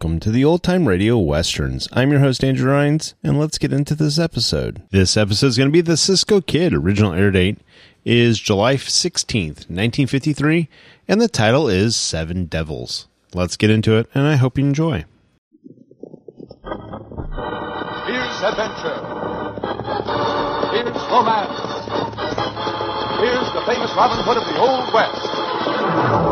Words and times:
Welcome 0.00 0.20
to 0.20 0.30
the 0.30 0.44
Old 0.44 0.62
Time 0.62 0.86
Radio 0.86 1.18
Westerns. 1.18 1.88
I'm 1.92 2.12
your 2.12 2.20
host, 2.20 2.44
Andrew 2.44 2.70
Rhynes, 2.70 3.14
and 3.24 3.36
let's 3.36 3.58
get 3.58 3.72
into 3.72 3.96
this 3.96 4.16
episode. 4.16 4.80
This 4.92 5.16
episode 5.16 5.48
is 5.48 5.56
going 5.56 5.70
to 5.70 5.72
be 5.72 5.80
The 5.80 5.96
Cisco 5.96 6.40
Kid. 6.40 6.72
Original 6.72 7.14
air 7.14 7.32
date 7.32 7.58
is 8.04 8.38
July 8.38 8.76
16th, 8.76 9.66
1953, 9.66 10.68
and 11.08 11.20
the 11.20 11.26
title 11.26 11.68
is 11.68 11.96
Seven 11.96 12.44
Devils. 12.44 13.08
Let's 13.34 13.56
get 13.56 13.70
into 13.70 13.96
it, 13.96 14.08
and 14.14 14.24
I 14.24 14.36
hope 14.36 14.56
you 14.56 14.64
enjoy. 14.64 15.04
Here's 16.62 18.38
adventure. 18.38 19.02
Here's 20.78 21.02
romance. 21.10 21.58
Here's 23.18 23.50
the 23.50 23.64
famous 23.66 23.90
Robin 23.96 24.22
Hood 24.22 24.36
of 24.36 24.46
the 24.46 24.60
Old 24.60 24.94
West. 24.94 26.27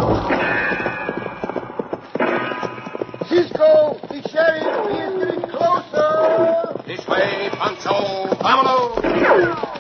Cisco, 3.57 3.99
the 4.09 4.29
sheriff, 4.29 4.91
he 4.91 4.99
is 4.99 5.25
getting 5.25 5.41
closer. 5.49 6.83
This 6.87 7.09
way, 7.09 7.49
Pancho. 7.53 8.29
Vámonos. 8.37 9.01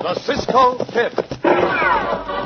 The 0.01 0.15
Cisco 0.15 0.83
Kid. 0.87 2.46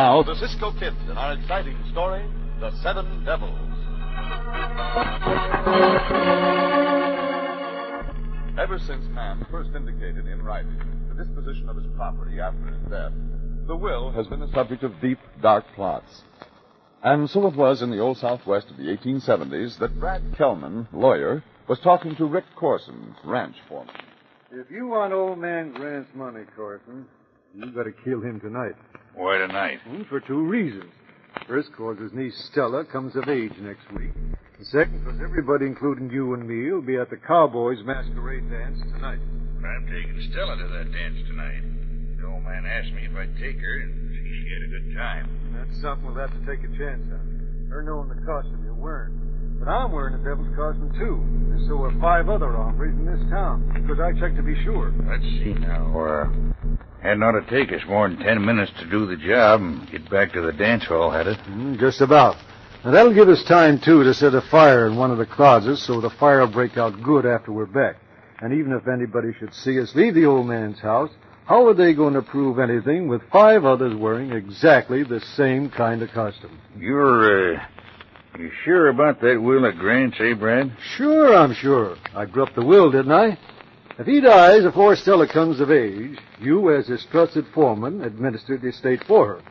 Now, 0.00 0.22
the 0.22 0.34
Cisco 0.34 0.72
Kid 0.78 0.94
in 1.10 1.18
our 1.18 1.34
exciting 1.34 1.76
story, 1.90 2.24
The 2.58 2.70
Seven 2.82 3.22
Devils. 3.22 3.52
Ever 8.58 8.78
since 8.78 9.04
Ham 9.14 9.46
first 9.50 9.68
indicated 9.76 10.26
in 10.26 10.42
writing 10.42 10.80
the 11.10 11.22
disposition 11.22 11.68
of 11.68 11.76
his 11.76 11.84
property 11.96 12.40
after 12.40 12.68
his 12.68 12.80
death, 12.88 13.12
the 13.66 13.76
will 13.76 14.10
has 14.12 14.26
been 14.26 14.40
the 14.40 14.50
subject 14.54 14.84
of 14.84 14.98
deep, 15.02 15.18
dark 15.42 15.66
plots. 15.74 16.22
And 17.02 17.28
so 17.28 17.46
it 17.46 17.54
was 17.54 17.82
in 17.82 17.90
the 17.90 17.98
old 17.98 18.16
Southwest 18.16 18.70
of 18.70 18.78
the 18.78 18.96
1870s 18.96 19.78
that 19.80 20.00
Brad 20.00 20.22
Kellman, 20.38 20.88
lawyer, 20.94 21.44
was 21.68 21.78
talking 21.80 22.16
to 22.16 22.24
Rick 22.24 22.46
Corson, 22.56 23.14
ranch 23.22 23.56
foreman. 23.68 23.94
If 24.50 24.70
you 24.70 24.86
want 24.86 25.12
old 25.12 25.38
man 25.38 25.74
Grant's 25.74 26.08
money, 26.14 26.44
Corson, 26.56 27.04
you 27.54 27.70
got 27.72 27.84
to 27.84 27.92
kill 28.04 28.20
him 28.20 28.40
tonight. 28.40 28.74
Why 29.14 29.38
tonight? 29.38 29.78
Hmm, 29.86 30.02
for 30.08 30.20
two 30.20 30.46
reasons. 30.46 30.90
First, 31.46 31.70
cause 31.76 31.98
his 31.98 32.12
niece 32.12 32.34
Stella 32.50 32.84
comes 32.84 33.16
of 33.16 33.28
age 33.28 33.52
next 33.60 33.90
week. 33.96 34.12
And 34.14 34.66
second, 34.66 35.04
because 35.04 35.20
everybody, 35.22 35.66
including 35.66 36.10
you 36.10 36.34
and 36.34 36.46
me, 36.46 36.70
will 36.70 36.82
be 36.82 36.96
at 36.96 37.10
the 37.10 37.16
Cowboys 37.16 37.78
masquerade 37.84 38.50
dance 38.50 38.78
tonight. 38.94 39.18
I'm 39.64 39.86
taking 39.86 40.30
Stella 40.30 40.56
to 40.56 40.68
that 40.68 40.92
dance 40.92 41.18
tonight. 41.26 41.62
The 42.20 42.26
old 42.26 42.42
man 42.44 42.66
asked 42.66 42.92
me 42.92 43.06
if 43.06 43.14
I'd 43.16 43.34
take 43.38 43.58
her, 43.60 43.76
and 43.82 44.14
she 44.14 44.50
had 44.52 44.62
a 44.62 44.70
good 44.70 44.94
time. 44.94 45.26
That's 45.54 45.82
something 45.82 46.06
we'll 46.06 46.20
have 46.22 46.32
to 46.32 46.44
take 46.46 46.62
a 46.64 46.70
chance 46.78 47.02
on. 47.12 47.66
Her 47.70 47.82
knowing 47.82 48.08
the 48.08 48.20
costume 48.26 48.62
you're 48.64 48.74
wearing. 48.74 49.16
But 49.58 49.68
I'm 49.68 49.92
wearing 49.92 50.14
a 50.14 50.24
devil's 50.24 50.54
costume, 50.56 50.90
too. 50.98 51.20
And 51.54 51.68
so 51.68 51.82
are 51.82 51.94
five 52.00 52.28
other 52.28 52.50
hombres 52.52 52.96
in 52.96 53.04
this 53.04 53.20
town. 53.30 53.70
Because 53.74 54.00
I 54.00 54.18
checked 54.18 54.36
to 54.36 54.42
be 54.42 54.56
sure. 54.64 54.92
Let's 55.06 55.22
see 55.22 55.52
now. 55.54 55.92
Uh, 55.92 56.24
hadn't 57.02 57.22
ought 57.22 57.40
to 57.40 57.50
take 57.50 57.72
us 57.72 57.82
more 57.88 58.08
than 58.08 58.18
ten 58.18 58.44
minutes 58.44 58.72
to 58.78 58.88
do 58.88 59.06
the 59.06 59.16
job 59.16 59.60
and 59.60 59.90
get 59.90 60.08
back 60.10 60.32
to 60.32 60.42
the 60.42 60.52
dance 60.52 60.84
hall, 60.84 61.10
had 61.10 61.26
it? 61.26 61.38
Mm, 61.48 61.78
just 61.78 62.00
about. 62.00 62.36
Now, 62.84 62.92
that'll 62.92 63.14
give 63.14 63.28
us 63.28 63.44
time, 63.44 63.78
too, 63.78 64.04
to 64.04 64.14
set 64.14 64.34
a 64.34 64.40
fire 64.40 64.86
in 64.86 64.96
one 64.96 65.10
of 65.10 65.18
the 65.18 65.26
closets 65.26 65.86
so 65.86 66.00
the 66.00 66.10
fire 66.10 66.40
will 66.40 66.52
break 66.52 66.76
out 66.78 67.02
good 67.02 67.26
after 67.26 67.52
we're 67.52 67.66
back. 67.66 67.96
And 68.40 68.54
even 68.54 68.72
if 68.72 68.88
anybody 68.88 69.34
should 69.38 69.52
see 69.52 69.78
us 69.80 69.94
leave 69.94 70.14
the 70.14 70.24
old 70.24 70.46
man's 70.46 70.80
house, 70.80 71.10
how 71.44 71.66
are 71.66 71.74
they 71.74 71.92
going 71.92 72.14
to 72.14 72.22
prove 72.22 72.58
anything 72.58 73.08
with 73.08 73.22
five 73.30 73.64
others 73.64 73.94
wearing 73.94 74.32
exactly 74.32 75.02
the 75.02 75.20
same 75.36 75.68
kind 75.68 76.00
of 76.00 76.10
costume? 76.10 76.58
You're, 76.78 77.56
uh, 77.56 77.66
you 78.38 78.50
sure 78.64 78.88
about 78.88 79.20
that 79.20 79.42
will 79.42 79.66
of 79.66 79.76
Grant's, 79.76 80.16
eh, 80.20 80.34
Brad? 80.34 80.72
Sure, 80.96 81.34
I'm 81.34 81.52
sure. 81.52 81.96
I 82.14 82.24
drew 82.24 82.44
up 82.44 82.54
the 82.54 82.64
will, 82.64 82.90
didn't 82.90 83.12
I? 83.12 83.36
If 84.00 84.06
he 84.06 84.22
dies 84.22 84.62
before 84.62 84.96
Stella 84.96 85.28
comes 85.28 85.60
of 85.60 85.70
age, 85.70 86.16
you, 86.40 86.74
as 86.74 86.86
his 86.86 87.04
trusted 87.10 87.44
foreman, 87.52 88.02
administer 88.02 88.56
the 88.56 88.68
estate 88.68 89.04
for 89.06 89.26
her. 89.26 89.42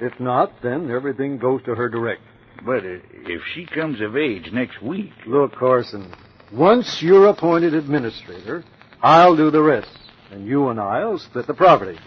If 0.00 0.18
not, 0.18 0.50
then 0.62 0.90
everything 0.90 1.36
goes 1.36 1.62
to 1.64 1.74
her 1.74 1.90
direct. 1.90 2.22
But 2.64 2.86
uh, 2.86 3.00
if 3.26 3.42
she 3.52 3.66
comes 3.66 4.00
of 4.00 4.16
age 4.16 4.50
next 4.50 4.80
week. 4.80 5.10
Look, 5.26 5.56
Carson, 5.56 6.10
once 6.50 7.02
you're 7.02 7.26
appointed 7.26 7.74
administrator, 7.74 8.64
I'll 9.02 9.36
do 9.36 9.50
the 9.50 9.62
rest, 9.62 9.90
and 10.30 10.46
you 10.46 10.68
and 10.68 10.80
I'll 10.80 11.18
split 11.18 11.46
the 11.46 11.52
property. 11.52 11.98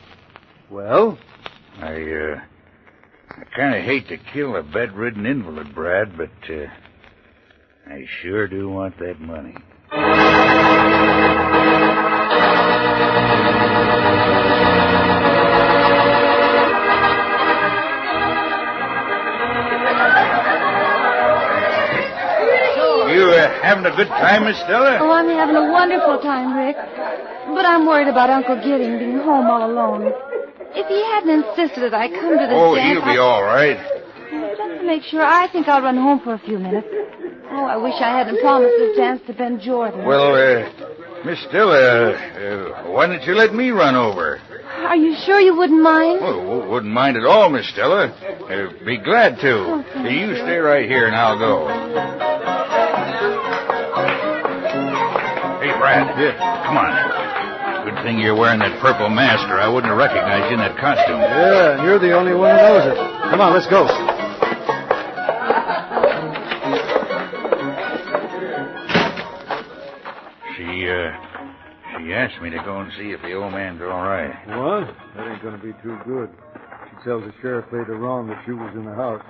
Well? 0.71 1.19
I, 1.77 2.01
uh, 2.01 2.41
I 3.29 3.43
kind 3.55 3.75
of 3.75 3.83
hate 3.83 4.07
to 4.07 4.17
kill 4.17 4.55
a 4.55 4.63
bedridden 4.63 5.27
invalid, 5.27 5.75
Brad, 5.75 6.17
but, 6.17 6.31
uh, 6.49 6.65
I 7.85 8.07
sure 8.23 8.47
do 8.47 8.69
want 8.69 8.97
that 8.97 9.21
money. 9.21 9.55
Having 23.63 23.85
a 23.85 23.95
good 23.95 24.07
time, 24.07 24.45
Miss 24.45 24.57
Stella? 24.63 24.97
Oh, 25.01 25.11
I'm 25.11 25.27
having 25.27 25.55
a 25.55 25.71
wonderful 25.71 26.19
time, 26.19 26.55
Rick. 26.55 26.75
But 26.75 27.65
I'm 27.65 27.85
worried 27.85 28.07
about 28.07 28.29
Uncle 28.29 28.55
Gideon 28.55 28.97
being 28.99 29.17
home 29.19 29.47
all 29.47 29.69
alone. 29.69 30.11
If 30.73 30.87
he 30.87 30.99
hadn't 31.11 31.43
insisted 31.43 31.91
that 31.91 31.93
I 31.93 32.07
come 32.09 32.37
to 32.39 32.47
this 32.47 32.55
Oh, 32.55 32.75
dance, 32.75 32.97
he'll 32.99 33.05
be 33.05 33.19
I- 33.19 33.23
all 33.23 33.43
right. 33.43 33.77
Just 34.31 34.79
to 34.79 34.83
make 34.85 35.03
sure, 35.03 35.21
I 35.21 35.47
think 35.51 35.67
I'll 35.67 35.81
run 35.81 35.97
home 35.97 36.21
for 36.23 36.33
a 36.33 36.39
few 36.39 36.57
minutes. 36.57 36.87
Oh, 37.51 37.65
I 37.65 37.75
wish 37.75 37.95
I 37.99 38.17
hadn't 38.17 38.39
promised 38.41 38.73
this 38.79 38.95
dance 38.97 39.21
to 39.27 39.33
Ben 39.33 39.59
Jordan. 39.59 40.05
Well, 40.05 40.33
uh, 40.35 40.69
Miss 41.25 41.37
Stella, 41.49 42.11
uh, 42.13 42.91
why 42.91 43.07
don't 43.07 43.21
you 43.23 43.35
let 43.35 43.53
me 43.53 43.71
run 43.71 43.95
over? 43.95 44.39
Are 44.87 44.95
you 44.95 45.15
sure 45.25 45.39
you 45.39 45.55
wouldn't 45.55 45.81
mind? 45.83 46.21
Well, 46.21 46.69
wouldn't 46.69 46.93
mind 46.93 47.17
at 47.17 47.25
all, 47.25 47.49
Miss 47.49 47.67
Stella. 47.69 48.07
Uh, 48.49 48.85
be 48.85 48.97
glad 48.97 49.37
to. 49.39 49.83
You 50.09 50.35
stay 50.35 50.57
right 50.57 50.87
here 50.89 51.07
and 51.07 51.15
I'll 51.15 51.37
go. 51.37 51.67
Brad. 55.81 56.13
Yeah. 56.21 56.37
Come 56.69 56.77
on. 56.77 56.93
Good 57.89 58.03
thing 58.05 58.19
you're 58.19 58.37
wearing 58.37 58.59
that 58.59 58.79
purple 58.79 59.09
mask, 59.09 59.49
or 59.49 59.57
I 59.59 59.67
wouldn't 59.67 59.89
have 59.89 59.97
recognized 59.97 60.53
you 60.53 60.53
in 60.53 60.61
that 60.61 60.77
costume. 60.77 61.17
Yeah, 61.17 61.73
and 61.73 61.83
you're 61.83 61.97
the 61.97 62.13
only 62.13 62.35
one 62.37 62.53
who 62.53 62.61
knows 62.61 62.85
it. 62.93 62.97
Come 63.33 63.41
on, 63.41 63.53
let's 63.53 63.65
go. 63.65 63.89
She, 70.53 70.85
uh, 70.85 71.09
she 71.97 72.13
asked 72.13 72.41
me 72.41 72.51
to 72.51 72.61
go 72.61 72.81
and 72.81 72.91
see 72.97 73.09
if 73.11 73.21
the 73.23 73.33
old 73.33 73.51
man's 73.51 73.81
all 73.81 74.05
right. 74.05 74.29
What? 74.45 74.93
That 75.17 75.27
ain't 75.33 75.41
gonna 75.41 75.57
be 75.57 75.73
too 75.81 75.97
good. 76.05 76.29
She 76.89 77.03
tells 77.03 77.23
the 77.23 77.33
sheriff 77.41 77.65
later 77.73 78.05
on 78.07 78.27
that 78.27 78.45
you 78.45 78.57
was 78.57 78.71
in 78.75 78.85
the 78.85 78.93
house. 78.93 79.23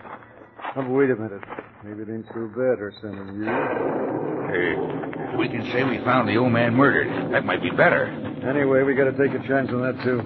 Oh, 0.76 0.90
wait 0.90 1.10
a 1.10 1.16
minute. 1.16 1.42
Maybe 1.84 2.04
it 2.04 2.10
ain't 2.14 2.26
so 2.28 2.48
bad 2.48 2.80
her 2.80 2.94
sending 3.02 3.44
you. 3.44 3.50
Uh, 3.50 5.38
we 5.38 5.50
can 5.50 5.70
say 5.72 5.84
we 5.84 5.98
found 6.06 6.30
the 6.30 6.38
old 6.38 6.52
man 6.52 6.74
murdered. 6.74 7.34
That 7.34 7.46
might 7.46 7.62
be 7.62 7.72
better. 7.72 8.06
Anyway, 8.48 8.84
we 8.84 8.96
gotta 8.96 9.12
take 9.12 9.34
a 9.34 9.48
chance 9.48 9.70
on 9.70 9.82
that, 9.82 10.02
too. 10.04 10.22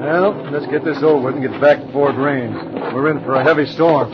Well, 0.00 0.50
let's 0.52 0.66
get 0.66 0.84
this 0.84 1.02
over 1.02 1.26
with 1.26 1.34
and 1.34 1.50
get 1.50 1.60
back 1.60 1.84
before 1.84 2.10
it 2.10 2.16
rains. 2.16 2.54
We're 2.94 3.10
in 3.10 3.24
for 3.24 3.34
a 3.34 3.42
heavy 3.42 3.66
storm. 3.66 4.12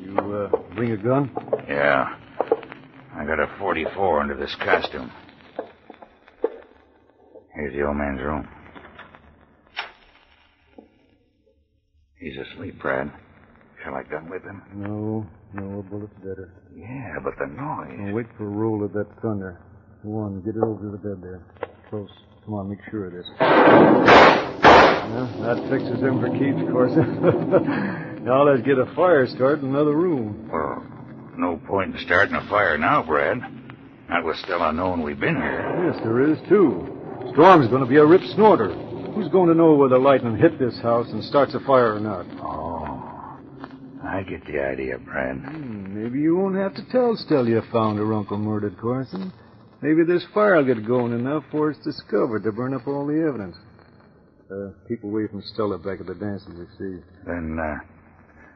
You, 0.00 0.18
uh, 0.18 0.74
bring 0.74 0.92
a 0.92 0.96
gun? 0.96 1.30
Yeah. 1.68 2.16
I 3.14 3.24
got 3.24 3.38
a 3.38 3.48
44 3.58 4.20
under 4.20 4.36
this 4.36 4.54
costume. 4.56 5.12
Here's 7.54 7.72
the 7.72 7.86
old 7.86 7.96
man's 7.96 8.20
room. 8.20 8.48
He's 12.24 12.38
asleep, 12.38 12.80
Brad. 12.80 13.12
Shall 13.84 13.94
I 13.94 14.02
gun 14.04 14.30
with 14.30 14.42
him? 14.44 14.62
No, 14.74 15.26
no, 15.52 15.80
a 15.80 15.82
bullet's 15.82 16.14
better. 16.20 16.54
Yeah, 16.74 17.18
but 17.22 17.34
the 17.38 17.44
noise. 17.44 18.14
Wait 18.14 18.24
for 18.38 18.46
a 18.46 18.48
roll 18.48 18.82
of 18.82 18.94
that 18.94 19.08
thunder. 19.20 19.60
Go 20.02 20.16
on, 20.20 20.40
get 20.40 20.56
it 20.56 20.62
over 20.64 20.86
to 20.86 20.90
the 20.90 20.96
bed 20.96 21.20
there. 21.22 21.42
Close. 21.90 22.08
Come 22.46 22.54
on, 22.54 22.70
make 22.70 22.78
sure 22.90 23.08
of 23.08 23.12
this. 23.12 23.26
Well, 23.38 24.06
that 25.42 25.68
fixes 25.68 26.00
him 26.00 26.18
for 26.18 26.30
keeps, 26.30 26.62
of 26.64 26.72
course. 26.72 26.92
now 28.22 28.42
let's 28.44 28.62
get 28.62 28.78
a 28.78 28.86
fire 28.96 29.26
started 29.26 29.62
in 29.62 29.68
another 29.68 29.92
room. 29.92 30.48
Well, 30.50 30.82
no 31.36 31.60
point 31.68 31.94
in 31.94 32.00
starting 32.06 32.36
a 32.36 32.48
fire 32.48 32.78
now, 32.78 33.02
Brad. 33.02 33.36
Not 34.08 34.24
with 34.24 34.38
Stella 34.38 34.72
knowing 34.72 35.02
we've 35.02 35.20
been 35.20 35.36
here. 35.36 35.92
Yes, 35.92 36.00
there 36.02 36.32
is, 36.32 36.38
too. 36.48 36.88
Storm's 37.34 37.68
going 37.68 37.82
to 37.82 37.88
be 37.88 37.96
a 37.96 38.06
rip 38.06 38.22
snorter. 38.34 38.74
Who's 39.14 39.28
going 39.28 39.48
to 39.48 39.54
know 39.54 39.74
whether 39.74 39.98
lightning 39.98 40.36
hit 40.36 40.58
this 40.58 40.76
house 40.80 41.06
and 41.10 41.22
starts 41.22 41.54
a 41.54 41.60
fire 41.60 41.94
or 41.94 42.00
not? 42.00 42.26
Oh, 42.42 43.38
I 44.02 44.22
get 44.22 44.44
the 44.44 44.60
idea, 44.60 44.98
Brad. 44.98 45.36
Hmm, 45.36 46.02
maybe 46.02 46.18
you 46.18 46.36
won't 46.36 46.56
have 46.56 46.74
to 46.74 46.82
tell 46.90 47.14
Stella 47.16 47.48
you 47.48 47.62
found 47.72 47.98
her 47.98 48.12
uncle 48.12 48.38
murdered, 48.38 48.76
Carson. 48.80 49.32
Maybe 49.82 50.02
this 50.04 50.24
fire 50.34 50.56
will 50.56 50.64
get 50.64 50.84
going 50.84 51.12
enough 51.12 51.44
for 51.52 51.70
it's 51.70 51.78
discovered 51.84 52.42
to 52.42 52.50
burn 52.50 52.74
up 52.74 52.88
all 52.88 53.06
the 53.06 53.24
evidence. 53.28 53.56
Uh, 54.50 54.70
keep 54.88 55.04
away 55.04 55.28
from 55.28 55.42
Stella 55.42 55.78
back 55.78 56.00
at 56.00 56.06
the 56.06 56.14
dances, 56.14 56.48
you 56.56 56.66
see. 56.76 57.02
Then, 57.24 57.58
uh, 57.58 57.78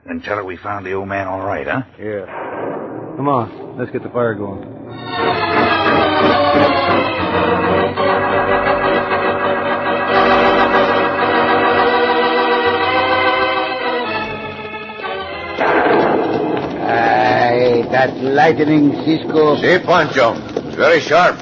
then 0.07 0.21
tell 0.23 0.37
her 0.37 0.45
we 0.45 0.57
found 0.57 0.85
the 0.85 0.93
old 0.93 1.09
man 1.09 1.29
all 1.29 1.47
right, 1.47 1.67
huh? 1.67 1.83
Yeah. 2.01 2.27
Come 3.17 3.29
on, 3.29 3.79
let's 3.79 3.93
get 3.93 4.03
the 4.03 4.11
fire 4.11 4.35
going. 4.35 4.65
That 17.99 18.17
lightning, 18.23 18.93
Cisco. 19.05 19.57
See, 19.57 19.79
Pancho. 19.85 20.35
It's 20.69 20.77
very 20.77 21.01
sharp. 21.01 21.37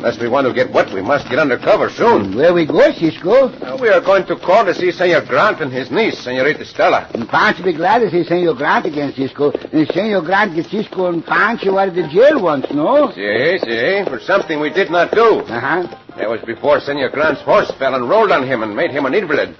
Unless 0.00 0.18
we 0.18 0.28
want 0.28 0.46
to 0.46 0.54
get 0.54 0.72
wet, 0.72 0.90
we 0.94 1.02
must 1.02 1.28
get 1.28 1.38
under 1.38 1.58
cover 1.58 1.90
soon. 1.90 2.34
Where 2.34 2.54
we 2.54 2.64
go, 2.64 2.90
Cisco? 2.92 3.50
Uh, 3.50 3.76
we 3.78 3.90
are 3.90 4.00
going 4.00 4.24
to 4.28 4.36
call 4.36 4.64
to 4.64 4.74
see 4.74 4.92
Senor 4.92 5.26
Grant 5.26 5.60
and 5.60 5.70
his 5.70 5.90
niece, 5.90 6.18
Senorita 6.20 6.64
Stella. 6.64 7.06
And 7.12 7.28
Pancho 7.28 7.62
be 7.62 7.74
glad 7.74 7.98
to 7.98 8.10
see 8.10 8.24
Senor 8.24 8.54
Grant 8.54 8.86
again, 8.86 9.12
Cisco. 9.12 9.50
And 9.50 9.86
Senor 9.92 10.22
Grant 10.22 10.54
get 10.54 10.70
Cisco 10.70 11.12
and 11.12 11.22
Pancho 11.26 11.76
out 11.76 11.88
of 11.88 11.94
the 11.94 12.08
jail 12.08 12.40
once, 12.42 12.64
no? 12.72 13.12
See, 13.12 13.58
see, 13.62 14.04
for 14.08 14.20
something 14.20 14.58
we 14.58 14.70
did 14.70 14.90
not 14.90 15.12
do. 15.12 15.40
Uh-huh. 15.40 15.86
That 16.16 16.30
was 16.30 16.40
before 16.46 16.80
Senor 16.80 17.10
Grant's 17.10 17.42
horse 17.42 17.70
fell 17.72 17.94
and 17.94 18.08
rolled 18.08 18.32
on 18.32 18.46
him 18.46 18.62
and 18.62 18.74
made 18.74 18.90
him 18.90 19.04
an 19.04 19.12
invalid. 19.12 19.54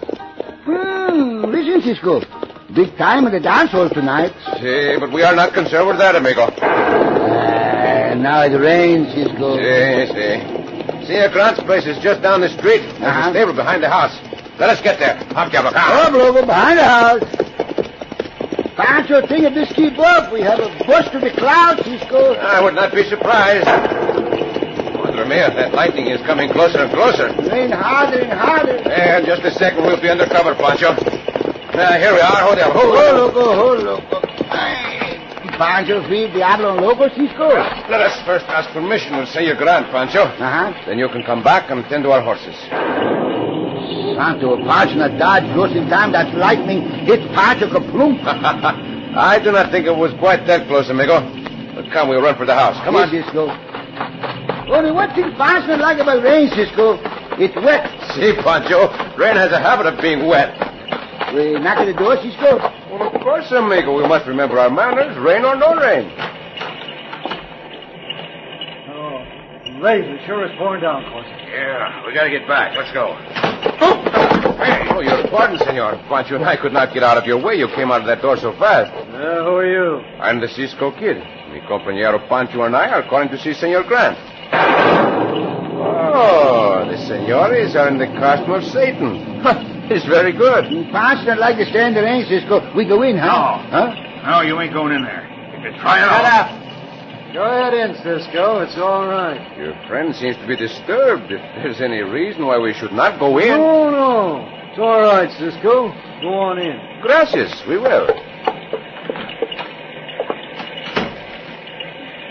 Hmm, 0.65 1.45
listen, 1.53 1.83
Cisco. 1.83 2.40
Big 2.75 2.97
time 2.97 3.27
at 3.27 3.33
the 3.33 3.41
dance 3.41 3.71
hall 3.73 3.89
tonight. 3.91 4.33
See, 4.61 4.97
but 4.99 5.11
we 5.13 5.23
are 5.25 5.35
not 5.35 5.53
concerned 5.55 5.89
with 5.89 5.99
that, 5.99 6.15
amigo. 6.15 6.43
Uh, 6.45 8.15
now 8.15 8.43
it 8.43 8.55
rains, 8.57 9.13
Cisco. 9.13 9.57
See, 9.57 10.07
see. 10.15 11.07
Senor 11.07 11.31
Grant's 11.31 11.61
place 11.65 11.85
is 11.87 11.99
just 11.99 12.23
down 12.23 12.41
the 12.43 12.49
street. 12.51 12.83
There's 12.83 13.03
Uh-huh. 13.03 13.29
a 13.31 13.33
stable 13.33 13.53
behind 13.55 13.83
the 13.83 13.89
house. 13.89 14.17
Let 14.59 14.71
us 14.71 14.81
get 14.81 14.99
there. 15.01 15.17
Hop, 15.35 15.51
Diablo, 15.51 15.73
come. 15.73 15.93
Up, 16.07 16.13
Loco, 16.13 16.47
behind 16.47 16.79
the 16.79 16.85
house. 16.85 17.23
Pancho, 18.77 19.27
think 19.27 19.45
if 19.45 19.55
this 19.55 19.73
keep 19.73 19.99
up, 19.99 20.33
we 20.33 20.41
have 20.43 20.61
a 20.61 20.69
bust 20.87 21.11
to 21.13 21.19
the 21.19 21.31
clouds, 21.31 21.83
Cisco. 21.85 22.35
I 22.35 22.61
would 22.63 22.75
not 22.75 22.95
be 22.95 23.03
surprised. 23.05 23.67
Madre 23.67 25.25
mia, 25.27 25.51
that 25.51 25.75
lightning 25.75 26.07
is 26.07 26.21
coming 26.23 26.51
closer 26.53 26.79
and 26.85 26.93
closer. 26.93 27.33
Rain 27.51 27.73
harder 27.73 28.21
and 28.21 28.33
harder. 28.33 28.77
And 28.89 29.27
just 29.27 29.43
a 29.43 29.51
second, 29.51 29.83
we'll 29.85 30.01
be 30.01 30.09
under 30.09 30.27
cover, 30.27 30.55
Pancho. 30.55 30.95
Now, 31.81 31.97
here 31.99 32.13
we 32.13 32.21
are. 32.21 32.41
Hold 32.45 32.59
on. 32.59 32.71
Hold 32.77 32.93
Oh, 32.93 33.09
on. 33.09 33.17
loco, 33.17 33.41
oh, 33.41 33.73
loco. 33.81 34.21
Pancho 35.57 36.01
feed 36.09 36.33
Diablo 36.33 36.75
Loco, 36.77 37.09
Cisco? 37.09 37.49
Let 37.89 38.01
us 38.01 38.17
first 38.25 38.47
ask 38.49 38.71
permission 38.73 39.13
to 39.13 39.27
Senor 39.27 39.57
Grant, 39.57 39.91
Pancho. 39.93 40.23
Uh-huh. 40.25 40.73
Then 40.87 40.99
you 40.99 41.09
can 41.09 41.23
come 41.23 41.43
back 41.43 41.71
and 41.71 41.85
tend 41.85 42.05
to 42.05 42.13
our 42.13 42.23
horses. 42.23 42.57
Pancho, 44.17 44.57
Pancho 44.65 45.09
dodge 45.19 45.45
just 45.57 45.75
in 45.77 45.89
time 45.89 46.13
that 46.13 46.35
lightning 46.37 46.83
hit 47.05 47.21
Pancho 47.33 47.69
kaplunk. 47.69 48.21
I 49.17 49.39
do 49.43 49.53
not 49.53 49.71
think 49.71 49.87
it 49.87 49.97
was 49.97 50.13
quite 50.19 50.47
that 50.47 50.67
close, 50.69 50.89
amigo. 50.89 51.21
But 51.75 51.91
come, 51.93 52.09
we'll 52.09 52.23
run 52.23 52.37
for 52.37 52.47
the 52.47 52.55
house. 52.55 52.77
Come 52.85 52.97
on. 52.97 53.13
Yes, 53.13 53.25
Cisco. 53.27 53.49
Only 54.73 54.93
one 54.93 55.13
thing 55.15 55.33
Pancho 55.37 55.77
like 55.77 55.99
about 55.99 56.23
rain, 56.23 56.49
Cisco. 56.57 56.97
It's 57.37 57.57
wet. 57.57 57.85
See, 58.17 58.33
Pancho, 58.45 58.89
rain 59.17 59.37
has 59.37 59.53
a 59.53 59.59
habit 59.61 59.87
of 59.93 60.01
being 60.01 60.27
wet. 60.27 60.57
We 61.35 61.53
knock 61.61 61.79
at 61.79 61.85
the 61.87 61.93
door, 61.95 62.17
Cisco? 62.19 62.59
Well, 62.91 63.07
of 63.07 63.21
course, 63.23 63.51
amigo. 63.53 63.95
We 63.97 64.03
must 64.09 64.27
remember 64.27 64.59
our 64.59 64.71
manners, 64.71 65.17
rain 65.19 65.45
or 65.45 65.55
no 65.55 65.77
rain. 65.79 66.11
Oh, 68.91 69.23
rain. 69.81 70.11
It 70.11 70.27
sure 70.27 70.45
is 70.45 70.51
pouring 70.59 70.83
down, 70.83 71.05
Carson. 71.05 71.33
Yeah, 71.49 72.05
we 72.05 72.15
gotta 72.15 72.31
get 72.31 72.49
back. 72.49 72.75
Let's 72.77 72.91
go. 72.91 73.15
Hey, 74.59 74.89
oh, 74.91 75.01
your 75.01 75.29
pardon, 75.31 75.59
senor. 75.59 76.03
Pancho 76.09 76.35
and 76.35 76.45
I 76.45 76.57
could 76.57 76.73
not 76.73 76.93
get 76.93 77.05
out 77.05 77.17
of 77.17 77.25
your 77.27 77.41
way. 77.41 77.55
You 77.55 77.69
came 77.69 77.93
out 77.93 78.01
of 78.01 78.09
that 78.09 78.23
door 78.23 78.37
so 78.37 78.53
fast. 78.59 78.91
Uh, 78.93 79.45
who 79.45 79.55
are 79.55 79.67
you? 79.67 80.01
I'm 80.19 80.41
the 80.41 80.49
Cisco 80.49 80.91
Kid. 80.91 81.17
Mi 81.53 81.61
compañero 81.61 82.29
Pancho 82.29 82.63
and 82.65 82.75
I 82.75 82.91
are 82.91 83.09
calling 83.09 83.29
to 83.29 83.39
see 83.39 83.55
Senor 83.55 83.85
Grant. 83.85 84.19
Oh, 86.13 86.85
the 86.91 86.99
senores 87.07 87.77
are 87.77 87.89
in 87.89 87.99
the 87.99 88.07
costume 88.19 88.51
of 88.51 88.65
Satan. 88.65 89.70
It's 89.91 90.07
very 90.07 90.33
good. 90.33 90.65
Pancho 90.93 91.25
not 91.35 91.39
like 91.39 91.57
to 91.59 91.67
stay 91.67 91.87
in 91.87 91.95
the 91.95 92.03
rain, 92.03 92.25
Cisco. 92.29 92.63
We 92.75 92.87
go 92.87 93.03
in, 93.03 93.17
huh? 93.19 93.27
No. 93.27 93.71
Huh? 93.71 94.31
No, 94.31 94.41
you 94.43 94.61
ain't 94.61 94.73
going 94.73 94.93
in 94.95 95.03
there. 95.03 95.27
You 95.57 95.71
can 95.71 95.81
try 95.81 95.99
it 95.99 96.07
Shut 96.09 96.25
out. 96.25 96.51
up. 96.51 96.61
Go 97.35 97.43
ahead 97.47 97.75
in, 97.75 97.95
Cisco. 98.03 98.61
It's 98.61 98.77
all 98.77 99.07
right. 99.07 99.39
Your 99.57 99.75
friend 99.87 100.15
seems 100.15 100.37
to 100.39 100.47
be 100.47 100.57
disturbed. 100.57 101.31
If 101.31 101.41
there's 101.63 101.81
any 101.81 102.03
reason 102.03 102.47
why 102.47 102.59
we 102.59 102.75
should 102.75 102.93
not 102.93 103.19
go 103.21 103.39
in. 103.39 103.49
No, 103.49 103.91
no. 103.91 104.49
It's 104.71 104.79
all 104.79 105.01
right, 105.01 105.31
Cisco. 105.39 105.91
Go 106.23 106.35
on 106.35 106.59
in. 106.59 106.79
Gracias, 107.03 107.63
we 107.69 107.79
will. 107.79 108.09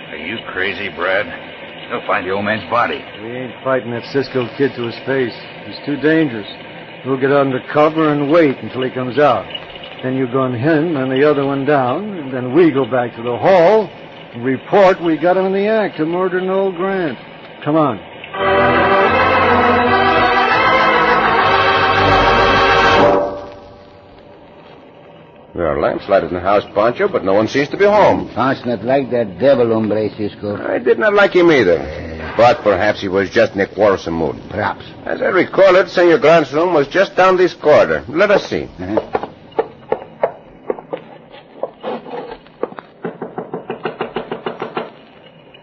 Are 0.09 0.17
you 0.17 0.37
crazy, 0.51 0.89
Brad? 0.95 1.25
They'll 1.89 2.05
find 2.05 2.25
the 2.27 2.31
old 2.31 2.45
man's 2.45 2.69
body. 2.69 2.99
We 3.21 3.31
ain't 3.35 3.63
fighting 3.63 3.91
that 3.91 4.03
Cisco 4.11 4.47
kid 4.57 4.71
to 4.75 4.83
his 4.85 4.97
face. 5.05 5.33
He's 5.65 5.79
too 5.85 5.97
dangerous. 5.97 6.47
We'll 7.05 7.19
get 7.19 7.31
under 7.31 7.61
cover 7.71 8.11
and 8.11 8.29
wait 8.29 8.57
until 8.57 8.83
he 8.83 8.89
comes 8.91 9.17
out. 9.17 9.45
Then 10.03 10.15
you 10.15 10.27
gun 10.27 10.53
him 10.53 10.97
and 10.97 11.11
the 11.11 11.29
other 11.29 11.45
one 11.45 11.65
down, 11.65 12.17
and 12.17 12.33
then 12.33 12.53
we 12.53 12.71
go 12.71 12.85
back 12.85 13.15
to 13.15 13.23
the 13.23 13.37
hall 13.37 13.89
and 14.33 14.43
report 14.43 15.01
we 15.01 15.17
got 15.17 15.37
him 15.37 15.45
in 15.45 15.53
the 15.53 15.67
act 15.67 15.99
of 15.99 16.07
murdering 16.07 16.49
old 16.49 16.75
Grant. 16.75 17.17
Come 17.63 17.75
on. 17.75 17.97
There 25.55 25.67
are 25.67 25.81
lamps 25.81 26.07
lighted 26.07 26.29
in 26.29 26.35
the 26.35 26.41
house, 26.41 26.63
Pancho, 26.73 27.07
but 27.07 27.25
no 27.25 27.33
one 27.33 27.47
seems 27.47 27.69
to 27.69 27.77
be 27.77 27.85
home. 27.85 28.29
Pancho 28.29 28.65
not 28.65 28.85
like 28.85 29.09
that 29.11 29.39
devil, 29.39 29.73
hombre, 29.73 30.09
Cisco. 30.15 30.55
I 30.55 30.79
did 30.79 30.99
not 30.99 31.13
like 31.13 31.33
him 31.33 31.51
either. 31.51 32.08
But 32.39 32.63
perhaps 32.63 33.01
he 33.01 33.09
was 33.09 33.29
just 33.29 33.51
in 33.51 33.59
a 33.59 33.67
quarrelsome 33.67 34.13
mood. 34.13 34.41
Perhaps. 34.49 34.85
As 35.03 35.21
I 35.21 35.25
recall 35.25 35.75
it, 35.75 35.89
Senor 35.89 36.19
Grant's 36.19 36.53
room 36.53 36.73
was 36.73 36.87
just 36.87 37.13
down 37.17 37.35
this 37.35 37.53
corridor. 37.53 38.05
Let 38.07 38.31
us 38.31 38.45
see. 38.49 38.63
Uh-huh. 38.63 39.25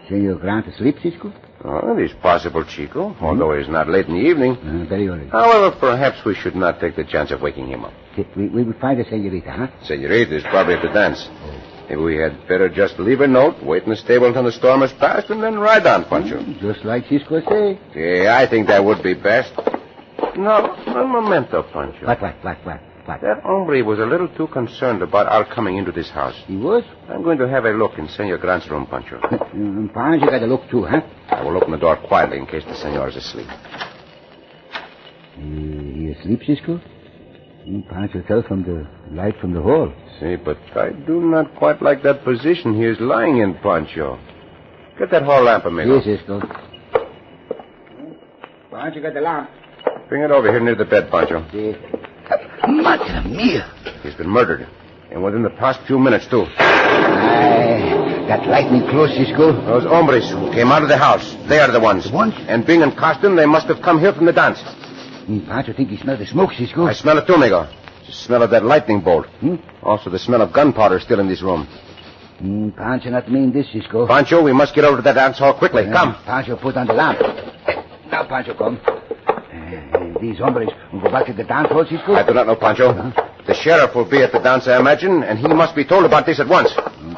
Senor 0.07 0.35
Grant 0.35 0.67
asleep, 0.67 0.97
Cisco? 1.01 1.33
Oh, 1.65 1.97
it 1.97 2.03
is 2.03 2.13
possible, 2.21 2.63
Chico, 2.63 3.15
although 3.21 3.53
it 3.53 3.61
is 3.61 3.69
not 3.69 3.89
late 3.89 4.05
in 4.05 4.13
the 4.13 4.29
evening. 4.29 4.55
Uh, 4.57 4.85
very 4.87 5.09
well. 5.09 5.27
However, 5.31 5.75
perhaps 5.79 6.23
we 6.23 6.35
should 6.35 6.55
not 6.55 6.79
take 6.79 6.95
the 6.95 7.05
chance 7.05 7.31
of 7.31 7.41
waking 7.41 7.69
him 7.69 7.85
up. 7.85 7.93
We, 8.35 8.49
we 8.49 8.61
will 8.61 8.79
find 8.79 8.99
the 8.99 9.05
senorita, 9.05 9.51
huh? 9.51 9.67
Senorita 9.83 10.35
is 10.35 10.43
probably 10.43 10.75
at 10.75 10.83
the 10.83 10.89
dance. 10.89 11.27
Maybe 11.43 11.76
we 11.95 12.17
had 12.17 12.47
better 12.47 12.67
just 12.67 12.99
leave 12.99 13.21
a 13.21 13.27
note, 13.27 13.63
wait 13.63 13.83
in 13.83 13.89
the 13.89 13.95
stable 13.95 14.27
until 14.27 14.43
the 14.43 14.51
storm 14.51 14.81
has 14.81 14.91
passed, 14.93 15.29
and 15.29 15.41
then 15.41 15.57
ride 15.57 15.87
on, 15.87 16.03
Pancho. 16.05 16.43
Just 16.59 16.83
like 16.83 17.05
Cisco 17.07 17.39
say. 17.41 17.79
Yeah, 17.95 18.37
I 18.37 18.49
think 18.49 18.67
that 18.67 18.83
would 18.83 19.01
be 19.01 19.13
best. 19.13 19.53
No, 20.35 20.75
un 20.87 21.09
momento, 21.09 21.63
Pancho. 21.71 22.05
What, 22.05 22.21
what, 22.21 22.35
what, 22.43 22.57
what, 22.65 22.81
what? 23.05 23.21
That 23.21 23.41
hombre 23.43 23.81
was 23.83 23.99
a 23.99 24.05
little 24.05 24.27
too 24.27 24.47
concerned 24.47 25.01
about 25.01 25.27
our 25.27 25.45
coming 25.45 25.77
into 25.77 25.91
this 25.93 26.09
house. 26.09 26.35
He 26.45 26.57
was? 26.57 26.83
I'm 27.09 27.23
going 27.23 27.37
to 27.37 27.47
have 27.47 27.63
a 27.65 27.71
look 27.71 27.97
in 27.97 28.07
Senor 28.09 28.37
Grant's 28.37 28.69
room, 28.69 28.85
Pancho. 28.85 29.19
Mm, 29.57 29.91
Pancho 29.91 30.27
got 30.27 30.39
to 30.39 30.45
look 30.45 30.69
too, 30.69 30.83
huh? 30.83 31.01
I 31.29 31.41
will 31.43 31.57
open 31.57 31.71
the 31.71 31.77
door 31.77 31.95
quietly 31.95 32.37
in 32.37 32.45
case 32.45 32.63
the 32.65 32.75
senor 32.75 33.07
is 33.07 33.15
asleep. 33.15 33.47
Uh, 33.49 35.39
he 35.39 36.13
asleep, 36.19 36.41
Cisco? 36.45 36.79
Mm, 37.67 37.87
Pancho 37.89 38.21
tell 38.21 38.43
from 38.43 38.63
the 38.63 38.87
light 39.13 39.37
from 39.41 39.53
the 39.53 39.61
hall. 39.61 39.91
See, 40.19 40.37
but 40.37 40.57
I 40.75 40.91
do 40.91 41.19
not 41.21 41.53
quite 41.55 41.81
like 41.81 42.01
that 42.03 42.23
position 42.23 42.73
he 42.75 42.85
is 42.85 42.97
lying 42.99 43.39
in, 43.39 43.55
Pancho. 43.55 44.17
Get 44.97 45.11
that 45.11 45.23
hall 45.23 45.43
lamp, 45.43 45.65
amigo. 45.65 45.95
Yes, 45.95 46.19
Cisco. 46.19 46.39
Pancho 48.71 49.01
got 49.01 49.13
the 49.13 49.21
lamp. 49.21 49.49
Bring 50.07 50.23
it 50.23 50.31
over 50.31 50.49
here 50.49 50.61
near 50.61 50.75
the 50.75 50.85
bed, 50.85 51.11
Pancho. 51.11 51.45
Yes. 51.51 51.75
Madre 52.67 53.29
mia. 53.29 53.69
He's 54.01 54.15
been 54.15 54.29
murdered. 54.29 54.65
And 55.11 55.21
within 55.23 55.43
the 55.43 55.49
past 55.49 55.81
few 55.87 55.99
minutes, 55.99 56.27
too. 56.27 56.45
Aye, 56.57 58.25
that 58.29 58.47
lightning 58.47 58.87
close, 58.89 59.13
Cisco. 59.15 59.51
Those 59.65 59.83
hombres 59.83 60.29
who 60.29 60.51
came 60.53 60.71
out 60.71 60.83
of 60.83 60.89
the 60.89 60.97
house, 60.97 61.35
they 61.49 61.59
are 61.59 61.71
the 61.71 61.79
ones. 61.79 62.05
The 62.05 62.15
ones? 62.15 62.33
And 62.47 62.65
being 62.65 62.81
in 62.81 62.91
costume, 62.95 63.35
they 63.35 63.45
must 63.45 63.67
have 63.67 63.81
come 63.81 63.99
here 63.99 64.13
from 64.13 64.25
the 64.25 64.33
dance. 64.33 64.59
Mm, 65.27 65.45
Pancho 65.47 65.73
think 65.73 65.89
he 65.89 65.97
smell 65.97 66.17
the 66.17 66.25
smoke, 66.25 66.51
Cisco. 66.53 66.85
I 66.85 66.93
smell 66.93 67.17
it 67.17 67.27
too, 67.27 67.33
amigo. 67.33 67.67
The 68.05 68.13
smell 68.13 68.43
of 68.43 68.49
that 68.51 68.63
lightning 68.63 69.01
bolt. 69.01 69.27
Hmm? 69.41 69.55
Also, 69.83 70.09
the 70.09 70.19
smell 70.19 70.41
of 70.41 70.53
gunpowder 70.53 70.99
still 71.01 71.19
in 71.19 71.27
this 71.27 71.41
room. 71.41 71.67
Mm, 72.41 72.75
Pancho 72.75 73.09
not 73.09 73.29
mean 73.29 73.51
this, 73.51 73.67
Cisco. 73.73 74.07
Pancho, 74.07 74.41
we 74.41 74.53
must 74.53 74.73
get 74.73 74.85
over 74.85 74.97
to 74.97 75.01
that 75.03 75.15
dance 75.15 75.39
hall 75.39 75.53
quickly. 75.53 75.83
Uh, 75.87 75.91
Come. 75.91 76.15
Pancho 76.23 76.55
put 76.55 76.77
on 76.77 76.87
the 76.87 76.93
lamp. 76.93 77.19
Now, 78.09 78.23
Pancho, 78.23 78.53
come. 78.53 78.79
Uh, 78.85 80.19
these 80.21 80.37
hombres 80.37 80.69
will 80.93 81.01
go 81.01 81.11
back 81.11 81.25
to 81.25 81.33
the 81.33 81.43
dance 81.43 81.67
hall, 81.69 81.85
Cisco? 81.89 82.13
I 82.13 82.25
do 82.25 82.33
not 82.33 82.47
know, 82.47 82.55
Pancho. 82.55 82.93
The 83.45 83.53
sheriff 83.53 83.95
will 83.95 84.09
be 84.09 84.21
at 84.23 84.31
the 84.31 84.39
dance, 84.39 84.67
I 84.67 84.79
imagine, 84.79 85.23
and 85.23 85.37
he 85.37 85.47
must 85.47 85.75
be 85.75 85.83
told 85.83 86.05
about 86.05 86.25
this 86.25 86.39
at 86.39 86.47
once. 86.47 86.71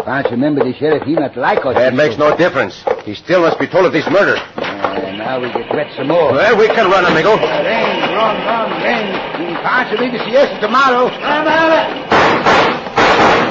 Mm, 0.09 0.23
Pancho, 0.23 0.31
remember 0.31 0.63
the 0.65 0.73
sheriff, 0.73 1.03
he 1.03 1.13
not 1.13 1.37
like 1.37 1.63
us. 1.65 1.75
That 1.75 1.93
Cisco. 1.93 1.95
makes 1.95 2.17
no 2.17 2.35
difference. 2.35 2.83
He 3.05 3.13
still 3.13 3.41
must 3.41 3.59
be 3.59 3.67
told 3.67 3.85
of 3.85 3.93
this 3.93 4.09
murder. 4.09 4.37
Uh, 4.57 5.13
now 5.17 5.39
we 5.39 5.47
get 5.53 5.69
wet 5.69 5.87
some 5.95 6.07
more. 6.07 6.33
Well, 6.33 6.57
we 6.57 6.67
can 6.67 6.89
run, 6.89 7.05
amigo. 7.05 7.37
Rain, 7.37 8.01
run, 8.17 8.35
run, 8.41 8.71
rain. 8.81 9.05
Mm, 9.37 9.61
Pancho, 9.61 10.01
leave 10.01 10.13
the 10.13 10.19
siesta 10.25 10.59
tomorrow. 10.59 11.09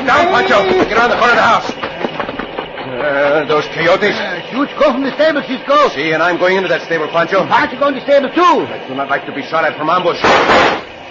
Down, 0.03 0.27
Pancho. 0.35 0.67
Get 0.67 0.99
around 0.99 1.11
the 1.11 1.17
corner 1.23 1.33
of 1.33 1.39
the 1.39 1.47
house. 1.47 1.71
Uh, 1.71 3.45
those 3.47 3.67
coyotes. 3.69 4.17
Uh, 4.17 4.43
shoot, 4.51 4.69
go 4.81 4.91
from 4.93 5.03
the 5.05 5.15
stable, 5.15 5.43
Cisco. 5.47 5.89
See, 5.95 6.11
and 6.13 6.23
I'm 6.23 6.39
going 6.39 6.57
into 6.57 6.69
that 6.69 6.83
stable, 6.83 7.07
Pancho. 7.09 7.47
Pancho 7.47 7.79
go 7.79 7.89
in 7.89 7.95
the 7.95 8.01
stable, 8.03 8.31
too. 8.35 8.67
I 8.67 8.83
do 8.89 8.95
not 8.95 9.09
like 9.09 9.25
to 9.27 9.33
be 9.33 9.43
shot 9.47 9.65
at 9.65 9.77
from 9.79 9.89
ambush. 9.91 10.19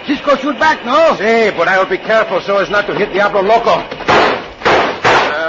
Cisco 0.06 0.36
shoot 0.36 0.58
back, 0.58 0.84
no? 0.84 1.16
See, 1.16 1.50
but 1.56 1.68
I 1.68 1.78
will 1.78 1.88
be 1.88 1.98
careful 1.98 2.40
so 2.42 2.58
as 2.58 2.68
not 2.68 2.86
to 2.88 2.94
hit 2.94 3.12
Diablo 3.12 3.40
Loco. 3.42 3.80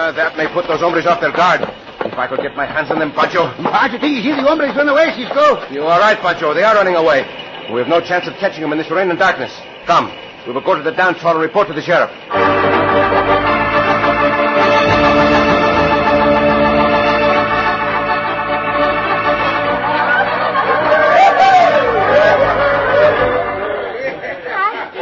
Uh, 0.10 0.12
that 0.14 0.34
may 0.36 0.50
put 0.50 0.66
those 0.66 0.80
hombres 0.80 1.06
off 1.06 1.22
their 1.22 1.32
guard. 1.32 1.62
If 1.62 2.18
I 2.18 2.26
could 2.26 2.42
get 2.42 2.56
my 2.56 2.66
hands 2.66 2.90
on 2.90 2.98
them, 2.98 3.12
Pancho. 3.12 3.46
Pancho 3.62 4.00
think 4.02 4.18
you 4.18 4.24
see 4.26 4.34
the 4.34 4.42
hombres 4.42 4.76
run 4.76 4.90
away, 4.90 5.14
Cisco. 5.14 5.70
You 5.70 5.84
are 5.84 6.00
right, 6.00 6.18
Pancho. 6.18 6.52
They 6.52 6.64
are 6.64 6.74
running 6.74 6.96
away. 6.96 7.30
We 7.72 7.78
have 7.78 7.88
no 7.88 8.02
chance 8.02 8.26
of 8.26 8.34
catching 8.42 8.62
them 8.62 8.72
in 8.72 8.80
this 8.80 8.90
rain 8.90 9.12
and 9.12 9.20
darkness. 9.20 9.54
Come. 9.86 10.10
We 10.48 10.54
will 10.54 10.66
go 10.66 10.74
to 10.74 10.82
the 10.82 10.94
dance 10.98 11.20
hall 11.22 11.34
and 11.34 11.42
report 11.42 11.68
to 11.68 11.76
the 11.76 11.82
sheriff. 11.84 12.10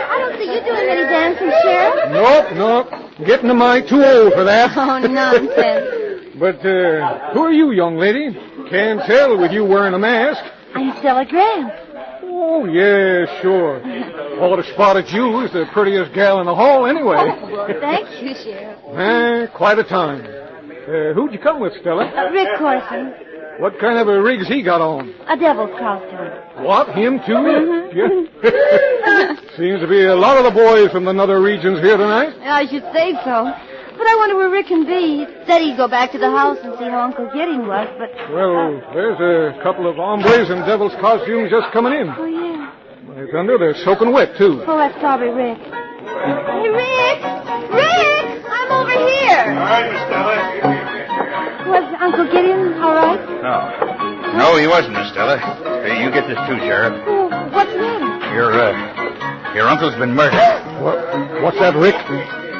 I 0.03 0.19
don't 0.19 0.35
see 0.35 0.51
you 0.51 0.59
doing 0.67 0.89
any 0.91 1.07
dancing, 1.07 1.51
Sheriff. 1.63 2.11
Nope, 2.11 2.91
nope. 2.91 3.06
Getting 3.25 3.47
to 3.47 3.53
my 3.55 3.81
too 3.81 4.03
old 4.03 4.33
for 4.33 4.43
that. 4.43 4.77
Oh, 4.77 4.99
nonsense. 4.99 5.93
But, 6.37 6.63
uh, 6.63 7.33
who 7.33 7.41
are 7.41 7.51
you, 7.51 7.71
young 7.71 7.97
lady? 7.97 8.29
Can't 8.69 9.01
tell 9.07 9.39
with 9.39 9.51
you 9.51 9.65
wearing 9.65 9.95
a 9.95 9.97
mask. 9.97 10.39
I'm 10.75 10.95
Stella 10.99 11.25
Grant. 11.25 11.73
Oh, 12.21 12.65
yeah, 12.65 13.41
sure. 13.41 13.81
Ought 14.39 14.57
to 14.57 14.63
spotted 14.71 15.09
you 15.11 15.41
as 15.41 15.51
the 15.51 15.65
prettiest 15.73 16.13
gal 16.13 16.39
in 16.39 16.45
the 16.45 16.53
hall 16.53 16.85
anyway. 16.85 17.17
Oh, 17.17 17.67
thank 17.81 18.21
you, 18.21 18.35
Sheriff. 18.35 18.77
Eh, 18.95 19.47
quite 19.57 19.79
a 19.79 19.83
time. 19.83 20.21
Uh, 20.21 21.13
who'd 21.13 21.33
you 21.33 21.39
come 21.39 21.59
with, 21.59 21.73
Stella? 21.81 22.05
Uh, 22.05 22.29
Rick 22.29 22.49
Corson, 22.59 23.15
What 23.59 23.79
kind 23.79 23.97
of 23.97 24.07
a 24.07 24.21
rig's 24.21 24.47
he 24.47 24.61
got 24.61 24.81
on? 24.81 25.13
a 25.27 25.35
devil's 25.35 25.71
costume. 25.79 26.63
What, 26.63 26.89
him 26.95 27.19
too? 27.25 27.33
Mhm. 27.33 27.89
Yeah. 27.93 29.35
Seems 29.57 29.81
to 29.81 29.87
be 29.87 30.05
a 30.05 30.15
lot 30.15 30.37
of 30.37 30.43
the 30.45 30.51
boys 30.51 30.91
from 30.91 31.05
the 31.05 31.11
nether 31.13 31.41
regions 31.41 31.79
here 31.81 31.97
tonight. 31.97 32.37
I 32.41 32.67
should 32.69 32.83
say 32.93 33.13
so. 33.25 33.49
But 33.97 34.05
I 34.05 34.15
wonder 34.17 34.35
where 34.35 34.49
Rick 34.51 34.67
can 34.67 34.85
be. 34.85 35.25
He 35.25 35.45
said 35.47 35.61
he'd 35.61 35.75
go 35.75 35.87
back 35.87 36.11
to 36.11 36.19
the 36.19 36.29
house 36.29 36.59
and 36.61 36.77
see 36.77 36.85
how 36.85 37.01
Uncle 37.01 37.25
Gideon 37.33 37.65
was, 37.67 37.89
but... 37.97 38.13
Well, 38.31 38.77
there's 38.93 39.17
a 39.17 39.57
couple 39.63 39.89
of 39.89 39.95
hombres 39.95 40.51
in 40.51 40.59
devil's 40.69 40.93
costumes 41.01 41.49
just 41.49 41.73
coming 41.73 41.93
in. 41.93 42.07
Oh, 42.13 42.25
yeah. 42.25 42.71
It's 43.17 43.33
under, 43.33 43.57
they're 43.57 43.73
soaking 43.83 44.13
wet, 44.13 44.37
too. 44.37 44.61
Oh, 44.67 44.77
that's 44.77 44.93
probably 44.99 45.29
Rick. 45.33 45.57
Hey, 45.57 46.69
Rick! 46.69 47.19
Rick! 47.73 48.45
I'm 48.45 48.69
over 48.69 48.93
here! 49.09 49.41
All 49.57 49.65
right, 49.65 49.89
Miss 49.91 50.01
Stella. 50.05 50.76
Was 51.67 51.83
Uncle 51.99 52.25
Gideon 52.31 52.73
all 52.81 52.93
right? 52.95 53.19
No. 53.43 54.37
No, 54.37 54.57
he 54.57 54.67
wasn't, 54.67 54.93
Miss 54.93 55.09
Stella. 55.11 55.37
Hey, 55.83 56.03
you 56.03 56.11
get 56.11 56.27
this 56.27 56.37
too, 56.47 56.57
Sheriff. 56.59 56.93
Oh, 57.07 57.27
what's 57.51 57.71
the 57.71 57.79
matter? 57.79 58.33
Your, 58.33 58.51
uh, 58.53 59.53
your 59.55 59.67
uncle's 59.67 59.95
been 59.95 60.13
murdered. 60.13 60.39
What, 60.77 61.41
what's 61.41 61.57
that, 61.57 61.73
Rick? 61.75 61.97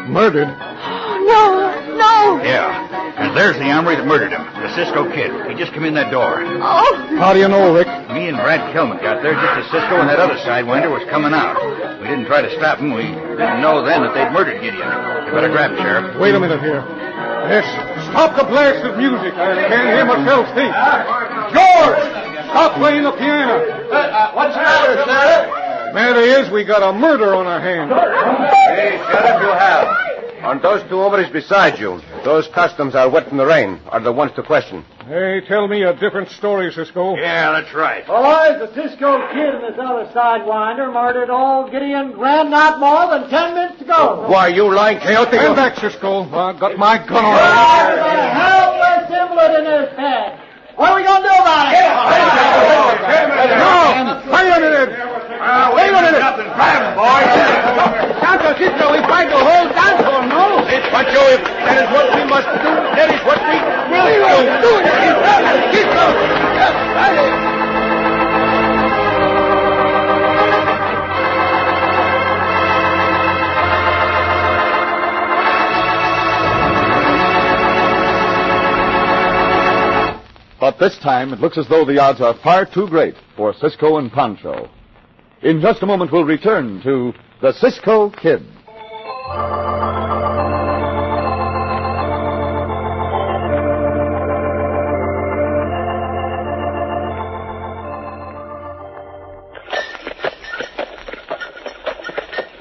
Murdered? 0.10 0.50
No, 1.28 1.76
no! 2.00 2.40
Yeah. 2.40 2.88
And 3.20 3.36
there's 3.36 3.58
the 3.60 3.68
hombre 3.68 3.98
that 3.98 4.08
murdered 4.08 4.32
him, 4.32 4.40
the 4.64 4.72
Cisco 4.80 5.04
kid. 5.12 5.28
He 5.52 5.60
just 5.60 5.74
came 5.74 5.84
in 5.84 5.94
that 6.00 6.08
door. 6.10 6.40
Oh! 6.40 6.88
How 7.20 7.34
do 7.34 7.40
you 7.44 7.50
know, 7.52 7.76
Rick? 7.76 7.88
Me 8.16 8.32
and 8.32 8.38
Brad 8.40 8.64
Kellman 8.72 9.04
got 9.04 9.20
there 9.22 9.36
just 9.36 9.54
as 9.60 9.66
Cisco 9.68 10.00
and 10.00 10.08
that 10.08 10.24
other 10.24 10.40
sidewinder 10.48 10.88
was 10.88 11.04
coming 11.12 11.34
out. 11.36 11.60
We 12.00 12.08
didn't 12.08 12.32
try 12.32 12.42
to 12.42 12.52
stop 12.56 12.80
him. 12.80 12.96
We 12.96 13.12
didn't 13.12 13.60
know 13.60 13.84
then 13.84 14.08
that 14.08 14.16
they'd 14.16 14.32
murdered 14.32 14.62
Gideon. 14.64 14.88
You 15.28 15.36
better 15.36 15.52
grab 15.52 15.76
him, 15.76 15.84
Sheriff. 15.84 16.16
Wait 16.16 16.32
a 16.32 16.40
minute 16.40 16.62
here. 16.64 16.80
Yes, 17.48 17.64
stop 18.12 18.36
the 18.36 18.44
blast 18.44 18.84
of 18.84 18.98
music. 18.98 19.34
I 19.34 19.56
can't 19.72 19.88
hear 19.96 20.06
myself 20.06 20.48
think. 20.52 20.68
George, 21.56 22.00
stop 22.52 22.76
playing 22.76 23.04
the 23.04 23.14
piano. 23.14 23.64
what's 24.36 24.54
the 24.54 24.62
matter, 24.62 25.04
Sheriff? 25.08 25.94
Matter 25.94 26.20
is, 26.20 26.52
we 26.52 26.66
got 26.66 26.84
a 26.84 26.92
murder 26.92 27.34
on 27.34 27.48
our 27.48 27.62
hands. 27.62 27.92
Hey, 28.68 29.00
Sheriff, 29.00 29.40
you 29.40 29.52
have. 29.56 29.87
On 30.48 30.62
those 30.62 30.82
two 30.88 30.96
hombres 31.00 31.30
beside 31.30 31.78
you, 31.78 32.00
those 32.24 32.48
customs 32.48 32.96
are 32.96 33.10
wet 33.10 33.28
from 33.28 33.36
the 33.36 33.46
rain, 33.46 33.82
are 33.90 34.00
the 34.00 34.14
ones 34.14 34.32
to 34.38 34.44
question. 34.44 34.86
Hey, 35.06 35.42
tell 35.46 35.68
me 35.68 35.84
a 35.84 35.94
different 35.94 36.30
story, 36.30 36.72
Cisco. 36.72 37.18
Yeah, 37.18 37.52
that's 37.52 37.74
right. 37.74 38.08
Boys, 38.08 38.58
the 38.58 38.72
Cisco 38.74 39.28
kid 39.34 39.56
and 39.56 39.64
this 39.66 39.78
other 39.78 40.06
sidewinder 40.16 40.94
murdered 40.94 41.30
old 41.30 41.70
Gideon 41.70 42.14
Grant 42.14 42.50
not 42.50 42.80
more 42.80 43.10
than 43.20 43.30
ten 43.30 43.56
minutes 43.56 43.82
ago. 43.82 44.26
Why, 44.30 44.48
you 44.48 44.74
lying 44.74 45.00
coyote? 45.00 45.36
Stand 45.36 45.58
back, 45.58 45.76
Cisco. 45.80 46.24
I 46.24 46.58
got 46.58 46.78
my 46.78 46.98
gun 46.98 47.26
on. 47.26 47.36
Oh, 47.36 47.96
the 47.98 48.16
helpless 48.40 49.12
invalid 49.12 49.60
in 49.60 49.66
his 49.66 49.98
head. 49.98 50.47
What 50.78 50.94
are 50.94 50.98
we 50.98 51.04
going 51.04 51.24
to 51.24 51.28
do 51.28 51.34
about 51.34 51.74
it? 51.74 51.90
No, 53.58 54.22
wait 54.30 54.46
a 54.46 54.62
minute. 54.62 54.94
Uh, 54.94 55.74
wait 55.74 55.90
a 55.90 56.02
minute. 56.06 56.22
Nothing 56.22 56.54
private, 56.54 56.94
boy. 56.94 57.22
Santo 58.22 58.54
Cito, 58.62 58.92
we 58.94 59.02
find 59.10 59.32
the 59.34 59.42
whole 59.42 59.66
dance 59.74 60.06
hall, 60.06 60.22
no? 60.30 60.70
It's 60.70 60.86
what 60.94 61.10
you, 61.10 61.42
that 61.66 61.82
is 61.82 61.90
what 61.90 62.14
we 62.14 62.22
must 62.30 62.46
do, 62.62 62.70
that 62.94 63.10
is 63.10 63.22
what 63.26 63.42
we 63.42 63.58
will 64.22 64.46
do. 64.54 64.70
Do 64.70 64.78
it, 64.86 65.18
Cito. 65.74 66.06
Cito. 66.94 67.57
But 80.68 80.80
this 80.80 80.98
time 80.98 81.32
it 81.32 81.40
looks 81.40 81.58
as 81.58 81.66
though 81.70 81.86
the 81.86 81.98
odds 81.98 82.20
are 82.20 82.34
far 82.44 82.66
too 82.66 82.90
great 82.90 83.16
for 83.38 83.54
Cisco 83.54 84.00
and 84.00 84.12
Pancho. 84.12 84.70
In 85.42 85.62
just 85.62 85.82
a 85.82 85.86
moment, 85.86 86.12
we'll 86.12 86.26
return 86.26 86.82
to 86.82 87.14
the 87.42 87.54
Cisco 87.54 88.10
Kid. 88.10 88.46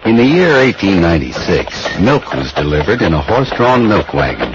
In 0.05 0.17
the 0.17 0.25
year 0.25 0.53
1896, 0.59 1.99
milk 1.99 2.33
was 2.35 2.53
delivered 2.53 3.03
in 3.03 3.15
a 3.15 3.21
horse-drawn 3.21 3.89
milk 3.89 4.15
wagon. 4.15 4.55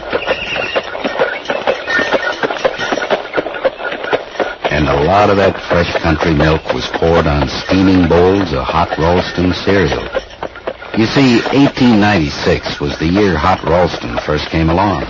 And 4.71 4.87
a 4.87 5.00
lot 5.11 5.29
of 5.29 5.35
that 5.35 5.59
fresh 5.67 5.91
country 5.99 6.33
milk 6.33 6.63
was 6.71 6.87
poured 6.95 7.27
on 7.27 7.43
steaming 7.67 8.07
bowls 8.07 8.53
of 8.55 8.63
hot 8.63 8.87
Ralston 8.95 9.51
cereal. 9.51 10.07
You 10.95 11.03
see, 11.03 11.43
1896 11.51 12.79
was 12.79 12.97
the 12.97 13.11
year 13.11 13.35
hot 13.35 13.59
Ralston 13.67 14.15
first 14.23 14.47
came 14.47 14.69
along. 14.69 15.03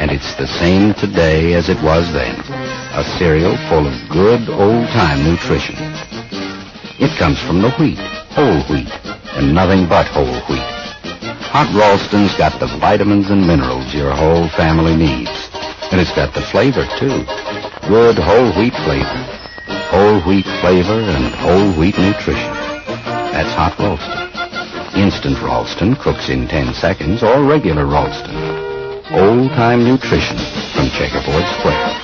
And 0.00 0.10
it's 0.10 0.34
the 0.40 0.48
same 0.48 0.94
today 0.94 1.52
as 1.52 1.68
it 1.68 1.76
was 1.84 2.10
then. 2.16 2.40
A 2.96 3.04
cereal 3.20 3.52
full 3.68 3.84
of 3.84 3.92
good 4.08 4.48
old-time 4.48 5.20
nutrition. 5.28 5.76
It 6.96 7.12
comes 7.20 7.36
from 7.44 7.60
the 7.60 7.68
wheat, 7.76 8.00
whole 8.32 8.64
wheat, 8.72 8.88
and 9.36 9.54
nothing 9.54 9.84
but 9.84 10.08
whole 10.08 10.40
wheat. 10.48 10.72
Hot 11.52 11.68
Ralston's 11.76 12.32
got 12.40 12.58
the 12.60 12.72
vitamins 12.80 13.28
and 13.28 13.46
minerals 13.46 13.92
your 13.92 14.16
whole 14.16 14.48
family 14.56 14.96
needs. 14.96 15.52
And 15.92 16.00
it's 16.00 16.16
got 16.16 16.32
the 16.32 16.40
flavor, 16.40 16.88
too. 16.96 17.43
Good 17.88 18.18
whole 18.18 18.50
wheat 18.56 18.72
flavor. 18.72 19.22
Whole 19.92 20.20
wheat 20.22 20.46
flavor 20.62 21.00
and 21.00 21.34
whole 21.34 21.70
wheat 21.78 21.98
nutrition. 21.98 22.50
That's 23.30 23.52
Hot 23.52 23.78
Ralston. 23.78 24.98
Instant 24.98 25.38
Ralston 25.42 25.94
cooks 25.96 26.30
in 26.30 26.48
10 26.48 26.72
seconds 26.72 27.22
or 27.22 27.44
regular 27.44 27.84
Ralston. 27.84 28.34
Old-time 29.12 29.84
nutrition 29.84 30.38
from 30.72 30.88
Checkerboard 30.96 31.44
Square. 31.58 32.03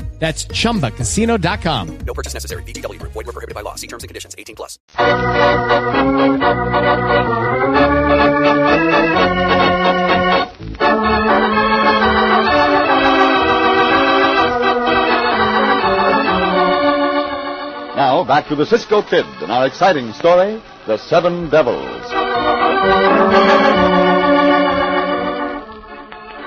That's 0.21 0.45
ChumbaCasino.com. 0.45 1.97
No 2.05 2.13
purchase 2.13 2.35
necessary. 2.35 2.61
VGW. 2.61 3.01
Void 3.01 3.25
were 3.25 3.33
prohibited 3.33 3.55
by 3.55 3.61
law. 3.61 3.73
See 3.73 3.87
terms 3.87 4.03
and 4.03 4.07
conditions. 4.07 4.35
18 4.37 4.55
plus. 4.55 4.77
Now, 17.95 18.23
back 18.23 18.47
to 18.49 18.55
the 18.55 18.67
Cisco 18.67 19.01
Kid 19.01 19.25
and 19.41 19.51
our 19.51 19.65
exciting 19.65 20.13
story, 20.13 20.61
The 20.85 20.99
Seven 20.99 21.49
Devils. 21.49 22.05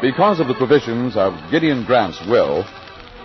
Because 0.01 0.39
of 0.39 0.47
the 0.47 0.55
provisions 0.55 1.17
of 1.17 1.35
Gideon 1.51 1.85
Grant's 1.85 2.25
will, 2.29 2.65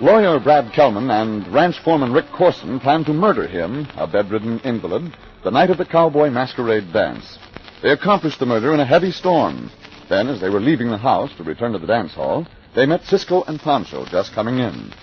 lawyer 0.02 0.40
Brad 0.40 0.72
Kellman 0.74 1.10
and 1.10 1.48
ranch 1.54 1.78
foreman 1.80 2.14
Rick 2.14 2.28
Corson 2.32 2.80
planned 2.80 3.06
to 3.08 3.14
murder 3.14 3.48
him, 3.48 3.88
a 3.98 4.08
bedridden 4.08 4.60
invalid, 4.62 5.16
the 5.44 5.52
night 5.52 5.70
of 5.70 5.78
the 5.78 5.86
cowboy 5.86 6.30
masquerade 6.30 6.94
dance. 6.94 7.38
They 7.82 7.90
accomplished 7.90 8.40
the 8.40 8.46
murder 8.46 8.74
in 8.74 8.80
a 8.80 8.86
heavy 8.86 9.12
storm. 9.12 9.72
Then, 10.10 10.28
as 10.28 10.40
they 10.40 10.50
were 10.50 10.60
leaving 10.60 10.90
the 10.90 10.98
house 10.98 11.32
to 11.38 11.44
return 11.44 11.74
to 11.74 11.80
the 11.80 11.88
dance 11.88 12.14
hall, 12.14 12.48
they 12.76 12.86
met 12.86 13.04
Cisco 13.06 13.44
and 13.44 13.60
Pancho 13.60 14.06
just 14.06 14.34
coming 14.34 14.60
in. 14.60 14.94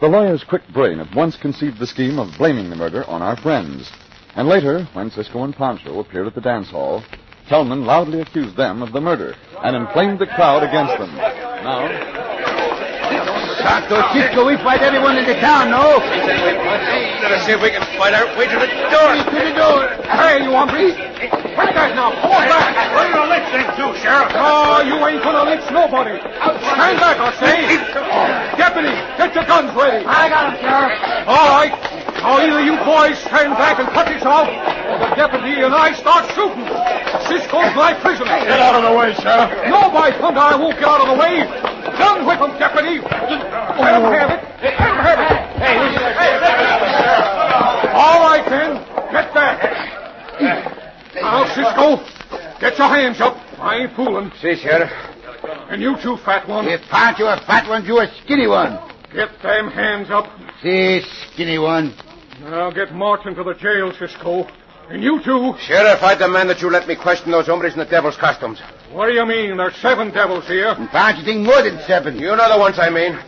The 0.00 0.08
lawyer's 0.08 0.44
quick 0.44 0.62
brain 0.72 1.00
at 1.00 1.14
once 1.14 1.36
conceived 1.36 1.78
the 1.78 1.86
scheme 1.86 2.18
of 2.18 2.36
blaming 2.36 2.68
the 2.68 2.76
murder 2.76 3.04
on 3.04 3.22
our 3.22 3.36
friends. 3.36 3.90
And 4.34 4.48
later, 4.48 4.84
when 4.92 5.10
Cisco 5.10 5.44
and 5.44 5.56
Pancho 5.56 5.98
appeared 5.98 6.26
at 6.26 6.34
the 6.34 6.40
dance 6.42 6.68
hall, 6.68 7.02
Kellman 7.48 7.86
loudly 7.86 8.20
accused 8.20 8.56
them 8.56 8.82
of 8.82 8.92
the 8.92 9.00
murder 9.00 9.34
and 9.62 9.76
inflamed 9.76 10.18
the 10.18 10.26
crowd 10.26 10.62
against 10.62 10.98
them. 10.98 11.14
Now, 11.16 12.35
Santo 13.66 13.98
Cisco, 14.14 14.46
we 14.46 14.54
fight 14.62 14.80
everyone 14.80 15.18
in 15.18 15.26
the 15.26 15.34
town, 15.42 15.70
no? 15.74 15.98
Let 15.98 17.34
us 17.34 17.42
see 17.46 17.52
if 17.52 17.60
we 17.60 17.70
can 17.74 17.82
fight 17.98 18.14
our 18.14 18.30
way 18.38 18.46
to 18.46 18.58
the 18.62 18.70
door. 18.94 19.10
To 19.18 19.40
the 19.42 19.54
door. 19.58 19.90
Hey, 20.06 20.46
you 20.46 20.54
hombres. 20.54 20.94
What's 21.58 21.74
that 21.74 21.98
now? 21.98 22.14
Hold 22.14 22.46
back. 22.46 22.94
We're 22.94 23.10
gonna 23.10 23.34
lynch 23.34 23.50
them 23.50 23.66
too, 23.74 23.90
Sheriff. 23.98 24.30
No, 24.38 24.86
you 24.86 24.94
ain't 25.02 25.18
gonna 25.18 25.50
lynch 25.50 25.66
nobody. 25.74 26.14
Stand 26.14 27.00
back, 27.02 27.18
I 27.18 27.34
say. 27.42 27.74
Deputy, 28.54 28.94
get 29.18 29.34
your 29.34 29.46
guns 29.50 29.74
ready. 29.74 30.06
I 30.06 30.28
got 30.30 30.54
them, 30.54 30.62
Sheriff. 30.62 31.26
All 31.26 31.48
right. 31.58 31.95
Now 32.26 32.42
either 32.42 32.58
you 32.58 32.74
boys 32.82 33.14
stand 33.22 33.54
back 33.54 33.78
and 33.78 33.86
cut 33.94 34.10
this 34.10 34.18
yourself, 34.18 34.50
or 34.50 34.98
the 34.98 35.14
deputy 35.14 35.62
and 35.62 35.70
I 35.70 35.94
start 35.94 36.26
shooting. 36.34 36.66
Cisco's 37.30 37.70
my 37.78 37.94
prisoner. 38.02 38.34
Get 38.42 38.58
out 38.58 38.74
of 38.74 38.82
the 38.82 38.98
way, 38.98 39.14
Sheriff. 39.14 39.70
No, 39.70 39.86
by 39.94 40.10
thunder, 40.10 40.42
I 40.42 40.58
won't 40.58 40.74
get 40.74 40.90
out 40.90 41.06
of 41.06 41.14
the 41.14 41.18
way. 41.22 41.46
Gun 41.94 42.26
whip 42.26 42.42
him, 42.42 42.50
deputy. 42.58 42.98
Let 42.98 43.94
him 43.94 44.10
have 44.10 44.34
it. 44.34 44.42
Let 44.58 44.74
him 44.74 44.98
have 45.06 45.22
it. 45.22 45.30
Hey, 45.54 45.78
All 47.94 48.18
right, 48.26 48.42
then. 48.50 48.74
Get 49.14 49.30
back. 49.30 49.62
Now, 51.14 51.46
Cisco, 51.54 52.02
get 52.58 52.76
your 52.76 52.88
hands 52.90 53.20
up. 53.20 53.38
I 53.62 53.86
ain't 53.86 53.94
fooling. 53.94 54.32
See, 54.42 54.56
Sheriff. 54.56 54.90
And 55.70 55.80
you 55.80 55.94
too, 56.02 56.16
fat 56.26 56.48
one. 56.48 56.66
If 56.66 56.82
Pancho 56.90 57.26
a 57.26 57.38
fat 57.46 57.68
one, 57.68 57.86
you 57.86 58.00
a 58.00 58.10
skinny 58.24 58.48
one. 58.48 58.82
Get 59.14 59.30
them 59.42 59.70
hands 59.70 60.10
up. 60.10 60.26
See, 60.60 61.02
skinny 61.30 61.58
one. 61.58 61.94
Now 62.40 62.70
get 62.70 62.92
marching 62.92 63.34
to 63.34 63.42
the 63.44 63.54
jail, 63.54 63.92
Cisco. 63.98 64.46
And 64.88 65.02
you 65.02 65.22
too. 65.24 65.54
Sheriff, 65.58 66.02
I 66.02 66.14
demand 66.14 66.50
that 66.50 66.60
you 66.60 66.70
let 66.70 66.86
me 66.86 66.94
question 66.94 67.32
those 67.32 67.46
hombres 67.46 67.72
in 67.72 67.78
the 67.80 67.86
devil's 67.86 68.16
costumes. 68.16 68.60
What 68.92 69.06
do 69.06 69.12
you 69.12 69.26
mean? 69.26 69.56
There's 69.56 69.74
seven 69.76 70.12
devils 70.12 70.46
here. 70.46 70.68
And 70.68 70.88
Pancho 70.90 71.24
think 71.24 71.44
more 71.44 71.62
than 71.62 71.80
seven. 71.86 72.16
You 72.18 72.36
know 72.36 72.52
the 72.52 72.58
ones 72.58 72.78
I 72.78 72.90
mean. 72.90 73.18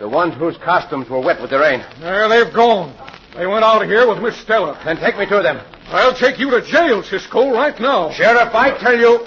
The 0.00 0.08
ones 0.08 0.34
whose 0.34 0.56
costumes 0.58 1.08
were 1.08 1.20
wet 1.20 1.40
with 1.40 1.50
the 1.50 1.58
rain. 1.58 1.84
There, 2.00 2.28
they've 2.28 2.52
gone. 2.52 2.94
They 3.36 3.46
went 3.46 3.64
out 3.64 3.82
of 3.82 3.88
here 3.88 4.08
with 4.08 4.18
Miss 4.18 4.36
Stella. 4.38 4.80
Then 4.84 4.96
take 4.96 5.16
me 5.16 5.26
to 5.26 5.42
them. 5.42 5.60
I'll 5.88 6.14
take 6.14 6.38
you 6.38 6.50
to 6.50 6.62
jail, 6.62 7.02
Cisco, 7.02 7.52
right 7.52 7.78
now. 7.80 8.10
Sheriff, 8.12 8.54
I 8.54 8.76
tell 8.78 8.98
you. 8.98 9.26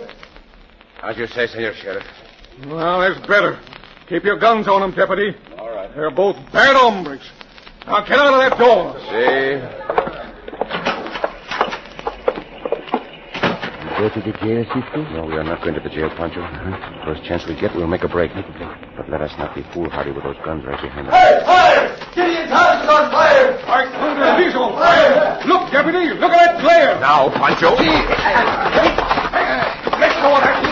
As 1.04 1.18
you 1.18 1.28
say, 1.28 1.48
Senor 1.48 1.74
Sheriff. 1.74 2.06
Well, 2.68 3.00
that's 3.00 3.26
better. 3.26 3.60
Keep 4.10 4.26
your 4.26 4.38
guns 4.38 4.68
on 4.68 4.82
them, 4.82 4.92
deputy. 4.92 5.36
All 5.58 5.74
right. 5.74 5.94
They're 5.96 6.12
both 6.12 6.36
bad 6.52 6.76
hombres. 6.76 7.22
Now 7.88 8.02
get 8.06 8.20
out 8.20 8.34
of 8.34 8.40
that 8.42 8.58
door. 8.58 8.96
See. 9.10 9.60
Go 14.02 14.10
to 14.10 14.22
the 14.22 14.34
jail, 14.42 14.66
Cisco? 14.74 15.04
No, 15.14 15.26
we 15.26 15.34
are 15.38 15.44
not 15.44 15.62
going 15.62 15.76
to 15.76 15.80
the 15.82 15.90
jail, 15.90 16.10
Pancho. 16.10 16.42
Uh-huh. 16.42 17.06
First 17.06 17.24
chance 17.24 17.46
we 17.46 17.54
get, 17.54 17.76
we'll 17.76 17.86
make 17.86 18.04
a 18.04 18.08
break. 18.08 18.32
But 18.34 19.10
let 19.10 19.22
us 19.22 19.32
not 19.38 19.54
be 19.54 19.62
foolhardy 19.74 20.10
with 20.12 20.24
those 20.24 20.38
guns 20.44 20.66
right 20.66 20.82
behind 20.82 21.08
us. 21.08 21.14
Hey, 21.14 21.42
fire! 21.46 21.96
Gideon's 22.16 22.50
house 22.50 22.84
is 22.84 22.90
on 22.90 23.12
fire! 23.12 23.62
I 23.68 23.86
thunder, 23.94 24.44
he's 24.44 24.56
on 24.56 24.74
fire! 24.74 25.38
Look, 25.46 25.70
deputy, 25.72 26.18
look 26.18 26.32
at 26.32 26.58
that 26.58 26.62
glare! 26.62 27.00
Now, 27.00 27.30
Pancho. 27.30 27.78
Let 30.02 30.14
go 30.22 30.34
of 30.34 30.42
that! 30.42 30.71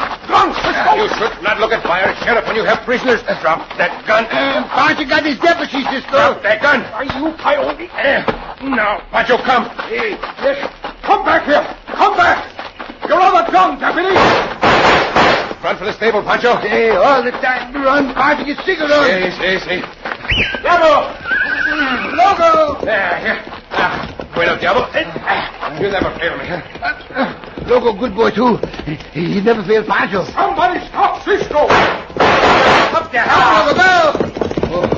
Guns, 0.49 0.65
ah, 0.65 0.95
You 0.97 1.07
should 1.13 1.43
not 1.43 1.59
look 1.59 1.71
at 1.71 1.83
fire, 1.83 2.09
Sheriff, 2.25 2.45
when 2.47 2.55
you 2.55 2.65
have 2.65 2.81
prisoners. 2.85 3.21
Uh, 3.27 3.37
Drop 3.41 3.61
that 3.77 3.93
gun. 4.09 4.25
Pancho 4.73 5.05
got 5.05 5.25
his 5.25 5.37
deputy, 5.37 5.85
Cisco. 5.85 6.09
Drop 6.09 6.41
that 6.41 6.61
gun. 6.61 6.81
Are 6.97 7.05
you 7.05 7.33
coyote? 7.37 7.85
Eh, 7.93 8.25
now, 8.65 9.05
Pancho, 9.13 9.37
come. 9.45 9.69
Yes. 9.93 10.17
Come 11.05 11.21
back 11.25 11.45
here. 11.45 11.61
Come 11.93 12.17
back. 12.17 12.41
You're 13.07 13.21
on 13.21 13.33
the 13.37 13.45
gun, 13.51 13.77
deputy. 13.77 14.15
Run 15.61 15.77
for 15.77 15.85
the 15.85 15.93
stable, 15.93 16.23
Pancho. 16.23 16.57
Hey, 16.57 16.89
all 16.97 17.21
the 17.21 17.31
time 17.31 17.73
run, 17.73 18.13
Pancho 18.15 18.45
gets 18.45 18.65
sick 18.65 18.79
of 18.79 18.89
those. 18.89 19.05
See, 19.05 19.29
see, 19.37 19.59
see. 19.61 19.79
Diablo. 20.65 21.13
Loco. 22.17 22.81
There, 22.85 22.97
eh, 22.97 23.21
here. 23.21 23.39
Ah, 23.71 24.09
now, 24.17 24.33
bueno, 24.33 24.57
Diablo. 24.57 24.89
Eh, 24.97 25.05
you 25.77 25.89
never 25.93 26.09
fail 26.17 26.37
me, 26.37 26.45
huh? 26.49 26.61
Uh, 26.81 27.21
uh. 27.21 27.48
Loco, 27.69 27.93
good 27.93 28.15
boy, 28.15 28.31
too. 28.31 28.57
He, 29.13 29.33
he 29.37 29.41
never 29.41 29.61
failed 29.61 29.85
Pancho. 29.85 30.25
Somebody 30.33 30.79
stop 30.87 31.21
Cisco. 31.23 31.69
Up 31.69 33.11
there. 33.11 33.29
Loco, 33.29 33.77
go. 33.77 34.17
Oh, 34.73 34.89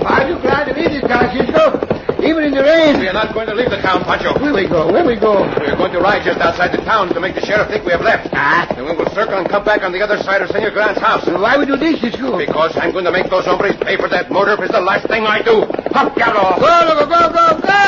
Pancho 0.00 0.40
glad 0.40 0.64
to 0.64 0.72
leave 0.72 0.88
this 0.88 1.04
town, 1.04 1.28
Cisco. 1.36 2.24
Even 2.24 2.44
in 2.44 2.52
the 2.52 2.62
rain. 2.64 2.98
We 2.98 3.08
are 3.08 3.12
not 3.12 3.34
going 3.34 3.46
to 3.48 3.54
leave 3.54 3.68
the 3.68 3.76
town, 3.82 4.04
Pancho. 4.04 4.40
Where 4.40 4.54
we 4.54 4.66
go? 4.66 4.90
Where 4.90 5.04
we 5.04 5.16
go? 5.16 5.44
We 5.60 5.66
are 5.68 5.76
going 5.76 5.92
to 5.92 6.00
ride 6.00 6.24
just 6.24 6.40
outside 6.40 6.72
the 6.72 6.80
town 6.82 7.12
to 7.12 7.20
make 7.20 7.34
the 7.34 7.44
sheriff 7.44 7.68
think 7.68 7.84
we 7.84 7.92
have 7.92 8.00
left. 8.00 8.30
Ah. 8.32 8.72
Then 8.74 8.86
we 8.86 8.96
will 8.96 9.10
circle 9.12 9.36
and 9.36 9.46
come 9.46 9.62
back 9.62 9.82
on 9.82 9.92
the 9.92 10.00
other 10.00 10.16
side 10.22 10.40
of 10.40 10.48
Senor 10.48 10.70
Grant's 10.70 11.02
house. 11.02 11.26
Why 11.26 11.58
would 11.58 11.68
we 11.68 11.76
do 11.76 11.92
this, 11.92 12.00
Cisco? 12.00 12.38
Because 12.38 12.74
I'm 12.78 12.92
going 12.92 13.04
to 13.04 13.12
make 13.12 13.28
those 13.28 13.44
hombres 13.44 13.76
pay 13.82 13.98
for 13.98 14.08
that 14.08 14.30
murder 14.32 14.52
if 14.52 14.60
it's 14.60 14.72
the 14.72 14.80
last 14.80 15.06
thing 15.08 15.26
I 15.26 15.42
do. 15.42 15.64
Up, 15.92 16.14
Diablo. 16.16 16.56
Go, 16.56 16.72
Loco, 16.88 17.04
go, 17.04 17.28
go, 17.36 17.60
go! 17.60 17.84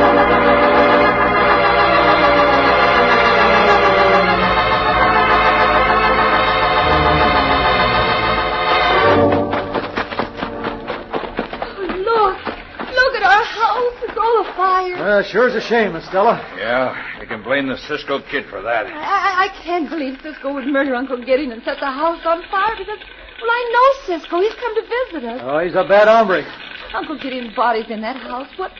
Look. 0.00 0.03
Our 13.74 13.90
house. 13.90 14.02
It's 14.02 14.18
all 14.18 14.40
a 14.40 14.52
fire. 14.56 14.94
Uh, 14.96 15.22
sure 15.22 15.48
is 15.48 15.54
a 15.54 15.60
shame, 15.60 15.96
Estella. 15.96 16.38
Yeah, 16.56 17.20
you 17.20 17.26
can 17.26 17.42
blame 17.42 17.66
the 17.68 17.76
Cisco 17.78 18.20
kid 18.22 18.46
for 18.46 18.62
that. 18.62 18.86
I, 18.86 19.46
I 19.46 19.62
can't 19.62 19.88
believe 19.90 20.18
Cisco 20.22 20.54
would 20.54 20.66
murder 20.66 20.94
Uncle 20.94 21.18
Gideon 21.18 21.52
and 21.52 21.62
set 21.64 21.78
the 21.80 21.86
house 21.90 22.20
on 22.24 22.42
fire 22.50 22.74
because, 22.78 22.98
well, 23.42 23.50
I 23.50 23.62
know 23.74 23.88
Cisco. 24.18 24.40
He's 24.40 24.54
come 24.54 24.74
to 24.74 24.82
visit 24.82 25.28
us. 25.28 25.40
Oh, 25.42 25.58
he's 25.58 25.74
a 25.74 25.84
bad 25.84 26.08
hombre. 26.08 26.44
Uncle 26.94 27.18
Gideon's 27.18 27.54
body's 27.54 27.90
in 27.90 28.00
that 28.02 28.16
house. 28.16 28.48
What? 28.56 28.70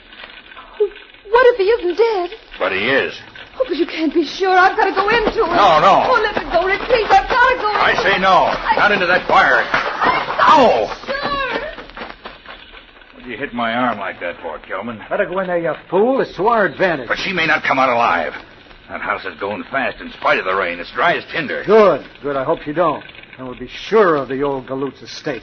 What 1.30 1.46
if 1.54 1.56
he 1.56 1.64
isn't 1.64 1.96
dead? 1.96 2.30
But 2.58 2.72
he 2.72 2.86
is. 2.88 3.18
Oh, 3.56 3.64
but 3.66 3.76
you 3.76 3.86
can't 3.86 4.12
be 4.12 4.24
sure. 4.24 4.50
I've 4.50 4.76
got 4.76 4.84
to 4.86 4.94
go 4.94 5.08
into 5.08 5.40
it. 5.42 5.56
No, 5.56 5.80
no. 5.80 6.04
Oh, 6.06 6.20
let 6.22 6.36
me 6.36 6.44
go, 6.52 6.66
Rick. 6.66 6.80
Please, 6.82 7.06
I've 7.10 7.28
got 7.28 7.48
to 7.50 7.56
go. 7.56 7.68
I 7.70 7.90
into 7.90 8.02
say 8.02 8.16
it. 8.16 8.20
no. 8.20 8.52
Not 8.76 8.92
into 8.92 9.06
that 9.06 9.26
fire. 9.26 9.62
Ow! 9.64 11.33
What'd 13.24 13.40
you 13.40 13.42
hit 13.42 13.54
my 13.54 13.72
arm 13.72 13.98
like 13.98 14.20
that 14.20 14.38
for, 14.42 14.58
Kellman? 14.58 14.98
Better 15.08 15.24
go 15.24 15.38
in 15.38 15.46
there, 15.46 15.56
you 15.56 15.72
fool. 15.88 16.20
It's 16.20 16.36
to 16.36 16.46
our 16.46 16.66
advantage. 16.66 17.08
But 17.08 17.16
she 17.16 17.32
may 17.32 17.46
not 17.46 17.62
come 17.62 17.78
out 17.78 17.88
alive. 17.88 18.34
That 18.90 19.00
house 19.00 19.24
is 19.24 19.40
going 19.40 19.64
fast 19.70 19.98
in 20.02 20.10
spite 20.10 20.38
of 20.38 20.44
the 20.44 20.54
rain. 20.54 20.78
It's 20.78 20.92
dry 20.92 21.14
as 21.16 21.24
tinder. 21.32 21.64
Good, 21.64 22.06
good. 22.20 22.36
I 22.36 22.44
hope 22.44 22.66
you 22.66 22.74
don't. 22.74 23.02
And 23.38 23.46
we'll 23.48 23.58
be 23.58 23.66
sure 23.66 24.16
of 24.16 24.28
the 24.28 24.42
old 24.42 24.66
Galoot's 24.66 25.00
estate. 25.00 25.42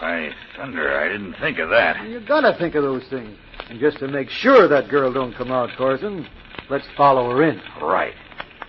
By 0.00 0.30
thunder, 0.56 0.96
I 0.96 1.08
didn't 1.08 1.34
think 1.40 1.58
of 1.58 1.70
that. 1.70 2.08
You 2.08 2.20
gotta 2.20 2.56
think 2.56 2.76
of 2.76 2.84
those 2.84 3.02
things. 3.10 3.36
And 3.68 3.80
just 3.80 3.98
to 3.98 4.06
make 4.06 4.30
sure 4.30 4.68
that 4.68 4.88
girl 4.88 5.12
don't 5.12 5.34
come 5.34 5.50
out, 5.50 5.70
Corson, 5.76 6.24
let's 6.70 6.86
follow 6.96 7.30
her 7.30 7.42
in. 7.42 7.60
Right. 7.82 8.14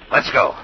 Let's 0.09 0.31
go. 0.31 0.55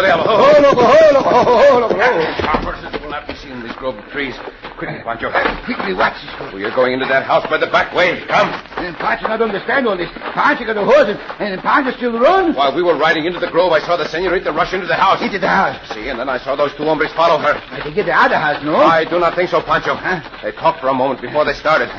Oh, 0.00 0.02
Diablo. 0.02 0.24
Oh, 0.32 0.40
Oh, 0.40 0.60
Loco, 0.64 0.80
oh, 0.80 1.10
Loco, 1.12 1.28
oh, 1.28 1.68
oh, 1.68 1.78
Loco, 1.84 1.96
oh. 2.00 2.48
Our 2.48 2.58
horses 2.64 2.88
will 3.02 3.10
not 3.12 3.28
be 3.28 3.34
seen 3.36 3.52
in 3.52 3.60
this 3.60 3.76
grove 3.76 3.96
of 4.00 4.04
trees. 4.08 4.32
Quickly, 4.80 4.96
Pancho. 5.04 5.28
Quickly, 5.68 5.92
watch, 5.92 6.16
oh, 6.16 6.40
Cisco. 6.40 6.56
We 6.56 6.64
are 6.64 6.72
going 6.72 6.96
into 6.96 7.04
that 7.04 7.28
house 7.28 7.44
by 7.52 7.58
the 7.60 7.68
back 7.68 7.92
way. 7.92 8.24
Come. 8.24 8.48
And 8.80 8.96
Pancho 8.96 9.28
not 9.28 9.42
understand 9.44 9.84
all 9.86 9.96
this. 10.00 10.08
Pancho 10.32 10.64
got 10.64 10.72
the 10.80 10.84
horse 10.88 11.04
and, 11.12 11.20
and 11.36 11.60
Pancho 11.60 11.92
still 12.00 12.16
run. 12.18 12.54
While 12.56 12.72
we 12.74 12.80
were 12.82 12.96
riding 12.96 13.26
into 13.28 13.38
the 13.40 13.52
grove, 13.52 13.72
I 13.76 13.80
saw 13.84 13.96
the 14.00 14.08
senorita 14.08 14.52
rush 14.52 14.72
into 14.72 14.86
the 14.88 14.96
house. 14.96 15.20
Into 15.20 15.38
the 15.38 15.48
house. 15.52 15.76
See, 15.92 16.08
and 16.08 16.18
then 16.18 16.30
I 16.32 16.38
saw 16.40 16.56
those 16.56 16.72
two 16.80 16.84
hombres 16.88 17.12
follow 17.12 17.36
her. 17.36 17.60
I 17.68 17.80
can 17.84 17.92
get 17.92 18.06
the 18.06 18.16
other 18.16 18.40
house, 18.40 18.64
no? 18.64 18.76
I 18.80 19.04
do 19.04 19.20
not 19.20 19.36
think 19.36 19.50
so, 19.50 19.60
Pancho. 19.60 20.00
They 20.40 20.52
talked 20.56 20.80
for 20.80 20.88
a 20.88 20.94
moment 20.94 21.20
before 21.20 21.44
they 21.44 21.52
started. 21.52 21.92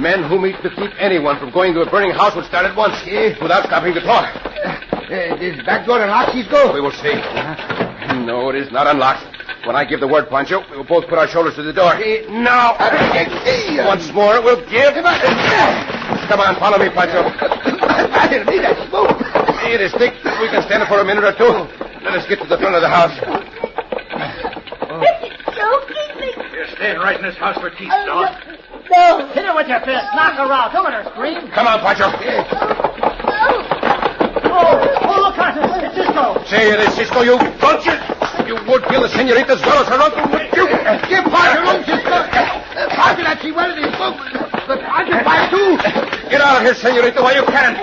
Men 0.00 0.24
who 0.24 0.40
meet 0.40 0.56
to 0.64 0.70
keep 0.72 0.90
anyone 0.96 1.38
from 1.38 1.50
going 1.52 1.74
to 1.74 1.82
a 1.84 1.90
burning 1.90 2.16
house 2.16 2.34
would 2.34 2.46
start 2.46 2.64
at 2.64 2.72
once, 2.74 2.96
without 3.42 3.68
stopping 3.68 3.92
to 3.92 4.00
talk. 4.00 4.24
Uh, 4.64 4.91
Uh, 5.12 5.36
this 5.36 5.60
back 5.66 5.84
door 5.84 6.00
unlocked, 6.00 6.32
Cisco? 6.32 6.72
We 6.72 6.80
will 6.80 6.96
see. 7.04 7.12
No, 8.24 8.48
it 8.48 8.56
is 8.56 8.72
not 8.72 8.86
unlocked. 8.86 9.28
When 9.66 9.76
I 9.76 9.84
give 9.84 10.00
the 10.00 10.08
word, 10.08 10.30
Pancho, 10.30 10.64
we 10.70 10.78
will 10.78 10.88
both 10.88 11.06
put 11.06 11.18
our 11.18 11.28
shoulders 11.28 11.54
to 11.56 11.62
the 11.62 11.72
door. 11.72 11.92
Now, 12.32 12.72
once 13.84 14.08
more, 14.16 14.40
we'll 14.40 14.64
give. 14.72 14.94
Come 14.96 16.40
on, 16.40 16.56
follow 16.56 16.78
me, 16.78 16.88
Pancho. 16.88 17.28
I 17.28 18.26
didn't 18.30 18.48
need 18.48 18.64
that 18.64 18.88
smoke. 18.88 19.20
It 19.68 19.82
is 19.84 19.92
thick. 20.00 20.16
We 20.40 20.48
can 20.48 20.64
stand 20.64 20.82
it 20.82 20.88
for 20.88 21.00
a 21.00 21.04
minute 21.04 21.24
or 21.24 21.36
two. 21.36 21.60
Let 22.00 22.16
us 22.16 22.26
get 22.26 22.40
to 22.40 22.48
the 22.48 22.56
front 22.56 22.74
of 22.74 22.80
the 22.80 22.88
house. 22.88 23.12
You're 26.56 26.72
staying 26.72 26.96
right 27.04 27.20
in 27.20 27.22
this 27.22 27.36
house 27.36 27.60
for 27.60 27.68
keeps, 27.68 27.92
dog. 28.08 28.32
No. 28.88 29.28
Hit 29.28 29.44
her 29.44 29.54
with 29.54 29.68
your 29.68 29.80
fist. 29.80 30.08
Knock 30.16 30.40
her 30.40 30.48
out. 30.48 30.72
Don't 30.72 30.84
let 30.84 31.04
her 31.04 31.10
scream. 31.12 31.52
Come 31.52 31.66
on, 31.66 31.80
Pancho. 31.84 32.08
Oh, 34.44 34.78
oh, 35.06 35.20
look, 35.22 35.34
Carson. 35.36 35.64
It's 35.84 35.94
Cisco. 35.94 36.42
Say 36.46 36.72
it 36.72 36.80
is 36.80 36.94
Cisco, 36.94 37.22
you 37.22 37.38
vulture. 37.58 37.98
You 38.46 38.56
would 38.68 38.84
kill 38.90 39.02
the 39.02 39.08
senorita 39.08 39.52
as 39.54 39.62
well 39.62 39.82
as 39.82 39.88
her 39.88 40.00
uncle, 40.00 40.26
would 40.32 40.48
you? 40.56 40.66
Give 41.08 41.24
Pancho 41.30 41.60
room, 41.62 41.80
Cisco. 41.84 42.16
Pancho 42.92 43.22
not 43.22 43.40
see 43.40 43.52
well 43.52 43.70
in 43.70 43.78
his 43.82 43.94
book, 43.96 44.16
but 44.66 44.80
Pancho 44.80 45.22
fight 45.24 45.50
too. 45.50 45.76
Get 46.28 46.40
out 46.40 46.56
of 46.58 46.62
here, 46.62 46.74
senorita, 46.74 47.22
while 47.22 47.34
you 47.34 47.44
can. 47.46 47.76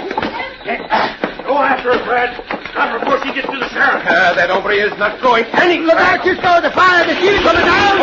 Go 1.45 1.57
after 1.57 1.97
her, 1.97 2.03
Brad. 2.05 2.37
Not 2.75 2.99
before 2.99 3.17
she 3.25 3.33
gets 3.33 3.47
to 3.47 3.57
the 3.57 3.69
sheriff. 3.69 4.03
Ah, 4.05 4.33
that 4.35 4.49
hombre 4.49 4.75
is 4.75 4.95
not 4.99 5.19
going 5.21 5.45
any. 5.57 5.79
Look 5.79 5.97
out, 5.97 6.23
Cisco. 6.23 6.61
The 6.61 6.71
fire, 6.71 7.05
the 7.07 7.15
shooting 7.17 7.41
coming 7.41 7.65
down. 7.65 7.97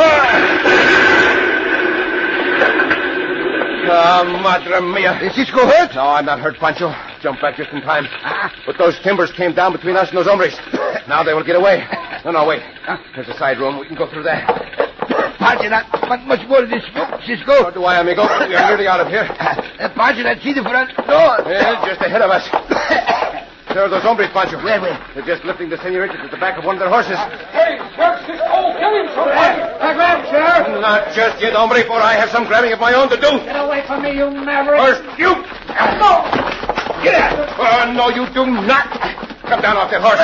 Ah, 3.88 4.24
madre 4.42 4.80
mia. 4.80 5.14
Is 5.22 5.34
Cisco 5.34 5.64
hurt? 5.66 5.94
No, 5.94 6.02
I'm 6.08 6.24
not 6.26 6.40
hurt, 6.40 6.58
Pancho. 6.58 6.90
Jumped 7.26 7.42
back 7.42 7.56
just 7.56 7.74
in 7.74 7.82
time. 7.82 8.06
But 8.70 8.78
those 8.78 8.94
timbers 9.02 9.32
came 9.32 9.50
down 9.50 9.72
between 9.74 9.96
us 9.96 10.14
and 10.14 10.18
those 10.18 10.30
hombres. 10.30 10.54
Now 11.10 11.22
they 11.22 11.34
will 11.34 11.42
get 11.42 11.54
away. 11.54 11.82
No, 12.24 12.30
no, 12.30 12.46
wait. 12.46 12.62
There's 13.14 13.28
a 13.28 13.34
side 13.34 13.58
room. 13.58 13.78
We 13.78 13.86
can 13.86 13.94
go 13.94 14.10
through 14.10 14.22
there. 14.22 14.42
Pancho 15.38 15.70
not 15.70 15.86
want 16.02 16.26
much 16.26 16.42
more 16.46 16.62
of 16.62 16.70
this 16.70 16.82
smoke, 16.90 17.22
Cisco. 17.22 17.62
So 17.62 17.70
do 17.70 17.84
I, 17.86 17.98
amigo. 17.98 18.22
We 18.46 18.54
are 18.54 18.66
nearly 18.70 18.86
out 18.86 18.98
of 18.98 19.06
here. 19.06 19.22
Uh, 19.22 19.86
Pancho 19.94 20.22
not 20.22 20.42
see 20.42 20.54
the 20.54 20.62
front 20.66 20.90
door. 21.06 21.46
Yeah, 21.46 21.82
just 21.86 22.02
ahead 22.02 22.22
of 22.22 22.30
us. 22.30 22.46
There 23.70 23.86
are 23.86 23.90
those 23.90 24.02
hombres, 24.02 24.30
Pancho. 24.34 24.62
Where, 24.62 24.80
where? 24.82 24.98
They're 25.14 25.26
just 25.26 25.42
lifting 25.46 25.70
the 25.70 25.78
senorita 25.78 26.14
to 26.18 26.28
the 26.30 26.38
back 26.38 26.58
of 26.58 26.64
one 26.64 26.74
of 26.74 26.80
their 26.82 26.90
horses. 26.90 27.18
Hey, 27.54 27.78
where's 27.94 28.18
Cisco? 28.26 28.54
Get 28.78 28.90
him, 28.90 29.06
somebody. 29.14 29.62
I 29.82 29.94
grab 29.94 30.22
him, 30.22 30.30
Sheriff. 30.30 30.80
Not 30.82 31.14
just 31.14 31.42
yet, 31.42 31.54
hombre, 31.54 31.86
for 31.86 32.02
I 32.02 32.14
have 32.14 32.30
some 32.30 32.46
grabbing 32.46 32.74
of 32.74 32.78
my 32.78 32.94
own 32.94 33.10
to 33.10 33.18
do. 33.18 33.30
Get 33.46 33.58
away 33.58 33.82
from 33.86 34.02
me, 34.02 34.14
you 34.14 34.30
maverick. 34.30 34.78
First, 34.78 35.06
you. 35.18 35.34
No. 36.02 36.65
Get 37.06 37.14
out. 37.14 37.38
Oh, 37.54 37.92
no, 37.94 38.10
you 38.10 38.26
do 38.34 38.50
not. 38.66 38.90
Come 39.46 39.62
down 39.62 39.78
off 39.78 39.94
that 39.94 40.02
horse. 40.02 40.18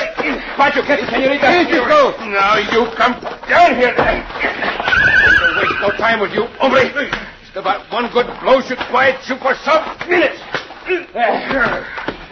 Pancho, 0.58 0.82
catch 0.82 0.98
the 0.98 1.06
senorita. 1.14 1.46
Here 1.46 1.62
you 1.62 1.86
go. 1.86 2.10
Now 2.26 2.58
you 2.58 2.90
come 2.98 3.14
down 3.46 3.78
here. 3.78 3.94
Don't 3.94 5.54
waste 5.62 5.78
no 5.78 5.94
time 5.94 6.18
with 6.18 6.34
you, 6.34 6.50
hombre. 6.58 6.90
Just 6.90 7.54
about 7.54 7.86
one 7.92 8.10
good 8.10 8.26
blow 8.42 8.60
should 8.60 8.82
quiet 8.90 9.22
you 9.30 9.38
for 9.38 9.54
some 9.62 9.78
minutes. 10.10 10.42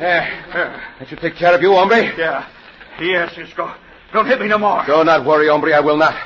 That 0.00 1.06
should 1.06 1.20
take 1.20 1.36
care 1.36 1.54
of 1.54 1.62
you, 1.62 1.70
hombre. 1.70 2.10
Yeah. 2.18 2.48
Yes, 3.00 3.32
Cisco. 3.36 3.72
Don't 4.12 4.26
hit 4.26 4.40
me 4.40 4.48
no 4.48 4.58
more. 4.58 4.82
Do 4.84 5.04
not 5.04 5.24
worry, 5.24 5.46
hombre. 5.46 5.72
I 5.72 5.78
will 5.78 5.96
not. 5.96 6.16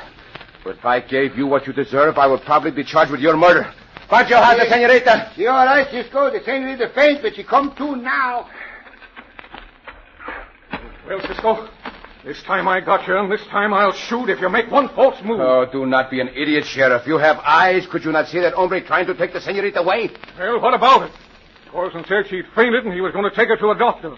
But 0.63 0.77
if 0.77 0.85
I 0.85 0.99
gave 0.99 1.37
you 1.37 1.45
what 1.45 1.67
you 1.67 1.73
deserve, 1.73 2.17
I 2.17 2.25
would 2.25 2.41
probably 2.41 2.71
be 2.71 2.83
charged 2.83 3.11
with 3.11 3.21
your 3.21 3.37
murder. 3.37 3.71
Pancho 4.09 4.35
has 4.35 4.57
the 4.59 4.69
senorita. 4.69 5.31
You 5.35 5.49
all 5.49 5.65
right, 5.65 5.87
Cisco? 5.89 6.29
The 6.31 6.43
senorita 6.43 6.91
faint, 6.93 7.21
but 7.21 7.35
she 7.35 7.43
come 7.43 7.75
to 7.75 7.95
now. 7.95 8.47
Well, 11.07 11.21
Cisco, 11.27 11.69
this 12.23 12.41
time 12.43 12.67
I 12.67 12.81
got 12.81 13.07
you, 13.07 13.17
and 13.17 13.31
this 13.31 13.45
time 13.47 13.73
I'll 13.73 13.93
shoot 13.93 14.29
if 14.29 14.39
you 14.41 14.49
make 14.49 14.69
one 14.71 14.89
false 14.89 15.21
move. 15.23 15.39
Oh, 15.39 15.65
do 15.71 15.85
not 15.85 16.09
be 16.09 16.19
an 16.19 16.29
idiot, 16.29 16.65
Sheriff. 16.65 17.05
You 17.07 17.17
have 17.17 17.37
eyes. 17.39 17.85
Could 17.87 18.03
you 18.03 18.11
not 18.11 18.27
see 18.27 18.39
that 18.39 18.53
hombre 18.53 18.81
trying 18.81 19.05
to 19.07 19.13
take 19.15 19.33
the 19.33 19.41
senorita 19.41 19.79
away? 19.81 20.09
Well, 20.37 20.61
what 20.61 20.73
about 20.73 21.09
it? 21.09 21.11
Corson 21.71 22.05
said 22.07 22.27
she'd 22.29 22.45
fainted 22.55 22.85
and 22.85 22.93
he 22.93 23.01
was 23.01 23.11
going 23.11 23.29
to 23.29 23.35
take 23.35 23.49
her 23.49 23.57
to 23.57 23.69
a 23.71 23.77
doctor. 23.77 24.15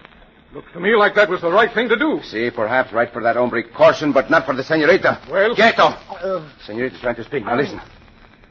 Looked 0.54 0.72
to 0.74 0.80
me 0.80 0.96
like 0.96 1.16
that 1.16 1.30
was 1.30 1.42
the 1.42 1.52
right 1.52 1.74
thing 1.74 1.90
to 1.90 1.98
do. 1.98 2.22
See, 2.24 2.50
perhaps 2.52 2.94
right 2.94 3.12
for 3.12 3.22
that 3.24 3.36
hombre 3.36 3.64
Corson, 3.64 4.14
but 4.14 4.30
not 4.30 4.46
for 4.46 4.56
the 4.56 4.64
senorita. 4.64 5.20
Well- 5.30 5.56
Quieto. 5.56 5.84
Uh, 5.88 6.14
uh, 6.14 6.50
Senorita's 6.66 7.02
trying 7.02 7.16
to 7.16 7.24
speak. 7.26 7.44
Now 7.46 7.58
listen. 7.58 7.82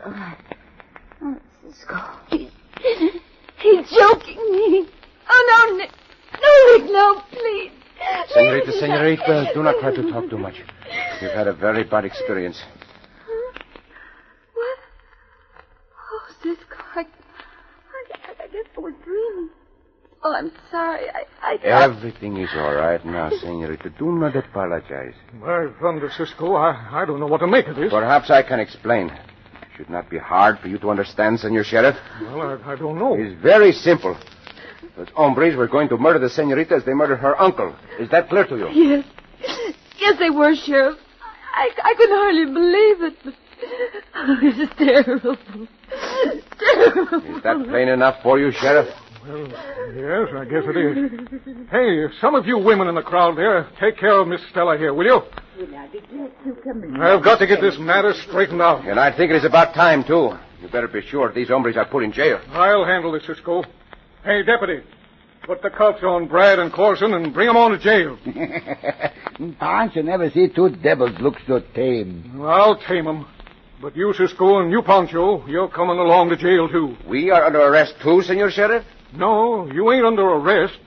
All 0.05 0.13
right. 0.13 0.37
Oh, 1.23 1.37
Cisco. 1.65 1.97
He's, 2.31 2.51
he's 3.59 3.91
joking 3.91 4.37
me. 4.53 4.89
Oh, 5.29 5.69
no, 5.71 5.77
Nick. 5.77 5.91
No, 6.43 6.77
Nick, 6.77 6.93
no, 6.93 7.23
please. 7.31 7.73
Senorita, 8.29 8.73
senorita, 8.73 9.51
do 9.55 9.63
not 9.63 9.77
try 9.81 9.95
to 9.95 10.11
talk 10.11 10.29
too 10.31 10.39
much. 10.39 10.55
You've 11.21 11.33
had 11.33 11.49
a 11.49 11.53
very 11.53 11.85
bad 11.85 12.05
experience. 12.05 12.63
What? 14.55 14.79
Oh, 16.13 16.35
Cisco, 16.43 16.77
I, 16.95 17.01
I, 17.01 18.45
I 18.45 18.47
guess 18.49 18.67
I 18.77 18.81
was 18.81 18.95
dreaming. 19.03 19.51
Oh, 20.23 20.35
I'm 20.35 20.53
sorry. 20.71 21.09
I, 21.09 21.25
I 21.43 21.57
thought... 21.57 21.67
Everything 21.67 22.37
is 22.37 22.51
all 22.55 22.75
right 22.75 23.05
now, 23.05 23.31
senorita. 23.31 23.91
Do 23.91 24.13
not 24.13 24.37
apologize. 24.37 25.15
My 25.35 25.69
thunder, 25.81 26.11
Cisco, 26.17 26.55
I, 26.55 26.89
I 26.91 27.05
don't 27.07 27.21
know 27.21 27.27
what 27.27 27.39
to 27.39 27.47
make 27.47 27.67
of 27.69 27.77
this. 27.77 27.91
Perhaps 27.93 28.31
I 28.31 28.43
can 28.43 28.61
explain. 28.61 29.11
It 29.77 29.81
should 29.81 29.91
not 29.91 30.09
be 30.09 30.17
hard 30.17 30.59
for 30.59 30.69
you 30.69 30.79
to 30.79 30.89
understand, 30.89 31.39
Senor 31.39 31.63
Sheriff. 31.63 31.97
Well, 32.23 32.41
I, 32.41 32.73
I 32.73 32.77
don't 32.77 32.99
know. 32.99 33.15
It's 33.15 33.39
very 33.43 33.73
simple. 33.73 34.17
Those 34.97 35.11
hombres 35.11 35.55
were 35.55 35.69
going 35.69 35.91
to 35.91 35.99
murder 35.99 36.19
the 36.19 36.31
senorita 36.31 36.77
as 36.77 36.85
they 36.87 36.95
murdered 36.95 37.19
her 37.19 37.39
uncle. 37.39 37.77
Is 38.01 38.09
that 38.09 38.31
clear 38.31 38.47
to 38.47 38.57
you? 38.57 38.69
Yes. 38.71 39.05
Yes, 39.99 40.19
they 40.19 40.31
were, 40.31 40.55
Sheriff. 40.55 40.97
I, 41.53 41.69
I 41.85 41.95
could 41.95 42.09
hardly 42.09 42.47
believe 42.47 43.03
it, 43.03 43.17
but... 43.23 43.35
Oh, 44.15 44.37
it's 44.41 44.77
terrible. 44.79 45.37
Terrible. 46.59 47.37
Is 47.37 47.43
that 47.43 47.69
plain 47.69 47.89
enough 47.89 48.23
for 48.23 48.39
you, 48.39 48.53
Sheriff? 48.53 48.89
Well, 49.29 49.49
yes, 49.49 50.29
I 50.37 50.45
guess 50.45 50.63
it 50.67 50.77
is. 50.77 51.69
Hey, 51.71 52.07
some 52.21 52.35
of 52.35 52.47
you 52.47 52.59
women 52.59 52.87
in 52.87 52.95
the 52.95 53.03
crowd 53.03 53.37
there, 53.37 53.69
take 53.81 53.99
care 53.99 54.21
of 54.21 54.29
Miss 54.29 54.41
Stella 54.51 54.79
here, 54.79 54.95
will 54.95 55.05
you? 55.05 55.21
I've 57.03 57.25
got 57.25 57.39
to 57.39 57.47
get 57.47 57.61
this 57.61 57.77
matter 57.79 58.13
straightened 58.15 58.63
out. 58.63 58.87
And 58.87 59.01
I 59.01 59.17
think 59.17 59.31
it 59.33 59.37
is 59.37 59.45
about 59.45 59.75
time, 59.75 60.05
too. 60.05 60.33
You 60.63 60.69
better 60.69 60.89
be 60.89 61.03
sure 61.03 61.33
these 61.33 61.49
hombres 61.49 61.77
are 61.77 61.87
put 61.87 62.05
in 62.05 62.13
jail. 62.13 62.41
I'll 62.51 62.85
handle 62.85 63.13
this, 63.13 63.27
Cisco. 63.27 63.65
Hey, 64.25 64.43
deputy, 64.45 64.81
put 65.45 65.61
the 65.63 65.71
cuffs 65.71 66.03
on 66.03 66.29
Brad 66.29 66.59
and 66.59 66.73
Corson 66.73 67.13
and 67.15 67.35
bring 67.35 67.49
them 67.49 67.57
on 67.57 67.73
to 67.73 67.79
jail. 67.79 68.19
Pancho 69.59 70.03
never 70.03 70.31
see 70.31 70.49
two 70.49 70.71
devils 70.71 71.19
look 71.21 71.35
so 71.47 71.61
tame. 71.75 72.41
I'll 72.43 72.79
tame 72.79 73.05
them. 73.07 73.27
But 73.81 73.95
you, 73.97 74.15
Cisco, 74.15 74.61
and 74.61 74.71
you, 74.71 74.83
Pancho, 74.83 75.47
you're 75.47 75.69
coming 75.69 75.99
along 75.99 76.31
to 76.31 76.37
jail, 76.37 76.69
too. 76.69 76.97
We 77.07 77.31
are 77.31 77.45
under 77.45 77.61
arrest, 77.61 77.97
too, 78.03 78.23
Senor 78.23 78.51
Sheriff? 78.51 78.85
No, 79.15 79.71
you 79.71 79.93
ain't 79.93 80.05
under 80.05 80.23
arrest. 80.23 80.79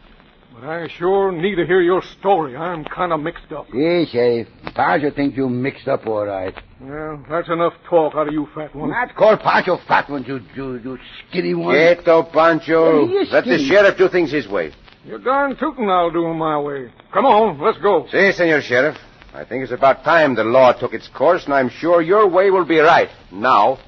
But 0.54 0.68
I 0.68 0.88
sure 0.90 1.32
need 1.32 1.56
to 1.56 1.66
hear 1.66 1.80
your 1.82 2.02
story. 2.02 2.56
I'm 2.58 2.84
kind 2.84 3.14
of 3.14 3.22
mixed 3.22 3.52
up. 3.52 3.68
See, 3.72 4.06
Sheriff, 4.12 4.48
Pancho 4.76 5.12
think 5.12 5.38
you 5.38 5.48
mixed 5.48 5.88
up 5.88 6.06
all 6.06 6.26
right. 6.26 6.54
Well, 6.82 7.24
that's 7.30 7.48
enough 7.50 7.74
talk 7.90 8.16
out 8.16 8.28
of 8.28 8.34
you, 8.34 8.48
fat 8.54 8.76
one. 8.76 8.90
Not 8.90 9.16
call 9.16 9.38
Pancho 9.38 9.78
fat 9.88 10.10
one, 10.10 10.24
you, 10.26 10.42
you, 10.56 10.78
you 10.80 10.98
skinny 11.30 11.54
one. 11.54 11.76
Quieto, 11.76 12.24
Pancho. 12.24 13.06
Yeah, 13.06 13.08
he 13.08 13.14
is 13.18 13.32
Let 13.32 13.46
the 13.46 13.58
sheriff 13.60 13.98
do 13.98 14.10
things 14.10 14.32
his 14.32 14.48
way. 14.48 14.74
You're 15.06 15.20
darn 15.20 15.56
tootin' 15.56 15.90
I'll 15.90 16.12
do 16.12 16.28
'em 16.30 16.38
my 16.38 16.60
way. 16.60 16.92
Come 17.14 17.26
on, 17.26 17.60
let's 17.60 17.78
go. 17.80 18.08
See, 18.12 18.32
Senor 18.34 18.62
Sheriff, 18.62 18.98
I 19.34 19.46
think 19.46 19.64
it's 19.64 19.72
about 19.72 20.04
time 20.04 20.36
the 20.36 20.44
law 20.44 20.74
took 20.74 20.94
its 20.94 21.08
course, 21.08 21.46
and 21.46 21.54
I'm 21.54 21.70
sure 21.70 22.02
your 22.02 22.28
way 22.28 22.52
will 22.52 22.66
be 22.66 22.80
right. 22.80 23.10
Now. 23.32 23.80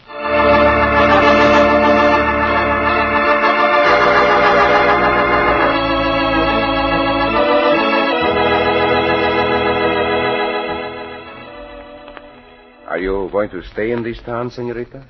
You 13.02 13.30
going 13.32 13.50
to 13.50 13.62
stay 13.74 13.92
in 13.92 14.04
this 14.04 14.18
town, 14.26 14.52
Senorita? 14.52 15.06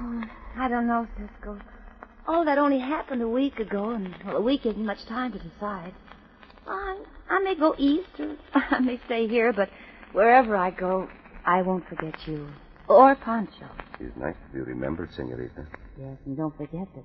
Oh, 0.00 0.22
I 0.58 0.68
don't 0.68 0.86
know, 0.86 1.06
Cisco. 1.16 1.58
All 2.26 2.44
that 2.44 2.58
only 2.58 2.80
happened 2.80 3.22
a 3.22 3.28
week 3.28 3.58
ago, 3.58 3.90
and 3.90 4.14
well, 4.26 4.36
a 4.36 4.40
week 4.40 4.66
isn't 4.66 4.84
much 4.84 5.04
time 5.06 5.32
to 5.32 5.38
decide. 5.38 5.94
I, 6.66 7.04
I 7.30 7.38
may 7.40 7.54
go 7.54 7.74
east, 7.78 8.08
or 8.18 8.36
I 8.54 8.80
may 8.80 9.00
stay 9.06 9.28
here, 9.28 9.52
but 9.52 9.68
wherever 10.12 10.56
I 10.56 10.70
go, 10.70 11.08
I 11.44 11.62
won't 11.62 11.88
forget 11.88 12.14
you. 12.26 12.48
Or 12.88 13.14
Pancho. 13.14 13.68
It's 14.00 14.16
nice 14.16 14.34
to 14.34 14.52
be 14.52 14.60
remembered, 14.60 15.10
Senorita. 15.14 15.66
Yes, 15.98 16.16
and 16.26 16.36
don't 16.36 16.56
forget 16.56 16.86
that, 16.94 17.04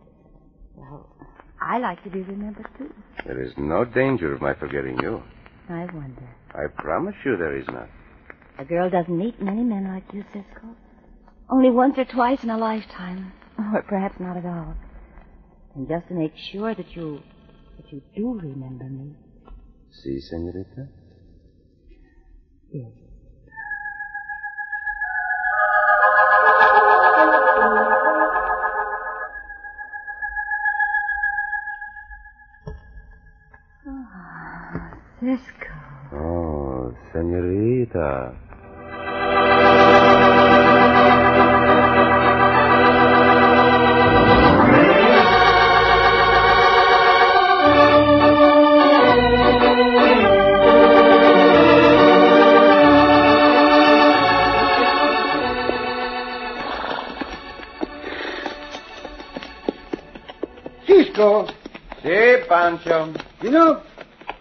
well, 0.76 1.08
I 1.62 1.78
like 1.78 2.04
to 2.04 2.10
be 2.10 2.22
remembered, 2.22 2.68
too. 2.78 2.92
There 3.26 3.42
is 3.42 3.54
no 3.58 3.86
danger 3.86 4.34
of 4.34 4.42
my 4.42 4.56
forgetting 4.56 4.98
you. 5.02 5.22
I 5.70 5.86
wonder. 5.86 6.28
I 6.54 6.68
promise 6.82 7.16
you 7.24 7.38
there 7.38 7.56
is 7.56 7.68
not. 7.68 7.88
A 8.62 8.64
girl 8.64 8.92
doesn't 8.92 9.18
meet 9.18 9.42
many 9.42 9.64
men 9.64 9.88
like 9.88 10.04
you, 10.14 10.24
Cisco. 10.32 10.76
Only 11.50 11.72
once 11.72 11.98
or 11.98 12.06
twice 12.06 12.44
in 12.44 12.52
a 12.52 12.58
lifetime, 12.60 13.34
or 13.74 13.82
perhaps 13.82 14.20
not 14.20 14.38
at 14.38 14.46
all. 14.46 14.76
And 15.74 15.88
just 15.90 16.08
to 16.10 16.14
make 16.14 16.34
sure 16.38 16.76
that 16.76 16.96
you 16.96 17.24
that 17.78 17.92
you 17.92 18.04
do 18.16 18.40
remember 18.40 18.84
me. 18.84 19.16
See, 20.04 20.20
Senorita? 20.22 20.88
Yes. 22.72 22.92
Ah, 33.88 34.98
Cisco. 35.20 35.68
Oh, 36.14 36.96
Senorita. 37.12 38.51
Cisco, 61.12 61.48
See, 62.04 62.38
Pancho. 62.48 63.14
you 63.42 63.52
know, 63.52 63.84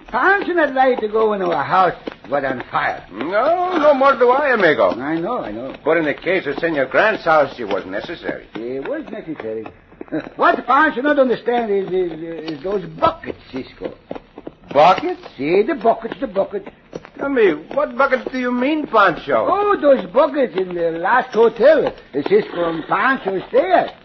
Pancho 0.06 0.52
not 0.52 0.72
like 0.72 1.00
to 1.00 1.08
go 1.08 1.32
into 1.32 1.50
a 1.50 1.62
house 1.62 1.94
what 2.28 2.44
on 2.44 2.62
fire. 2.70 3.04
No, 3.10 3.76
no 3.76 3.92
more 3.92 4.16
do 4.16 4.30
I, 4.30 4.54
amigo. 4.54 4.90
I 4.90 5.18
know, 5.18 5.38
I 5.38 5.50
know. 5.50 5.74
But 5.84 5.96
in 5.96 6.04
the 6.04 6.14
case 6.14 6.46
of 6.46 6.56
Senor 6.58 6.86
Grant's 6.86 7.24
house, 7.24 7.58
it 7.58 7.64
was 7.64 7.84
necessary. 7.86 8.46
It 8.54 8.88
was 8.88 9.04
necessary. 9.10 9.66
What 10.36 10.64
Pancho 10.66 11.02
not 11.02 11.18
understand 11.18 11.70
is, 11.70 11.88
is, 11.88 12.52
is 12.52 12.62
those 12.62 12.84
buckets, 12.98 13.38
Cisco. 13.52 13.96
Buckets? 14.72 15.20
See, 15.36 15.62
the 15.62 15.74
buckets, 15.74 16.14
the 16.20 16.28
buckets. 16.28 16.68
Tell 17.18 17.28
me, 17.28 17.52
what 17.74 17.96
buckets 17.98 18.30
do 18.30 18.38
you 18.38 18.52
mean, 18.52 18.86
Pancho? 18.86 19.46
Oh, 19.50 19.76
those 19.80 20.06
buckets 20.12 20.56
in 20.56 20.74
the 20.74 20.92
last 20.92 21.34
hotel 21.34 21.94
Cisco 22.12 22.70
and 22.70 22.84
Pancho 22.86 23.46
stay 23.48 23.72
at. 23.72 23.99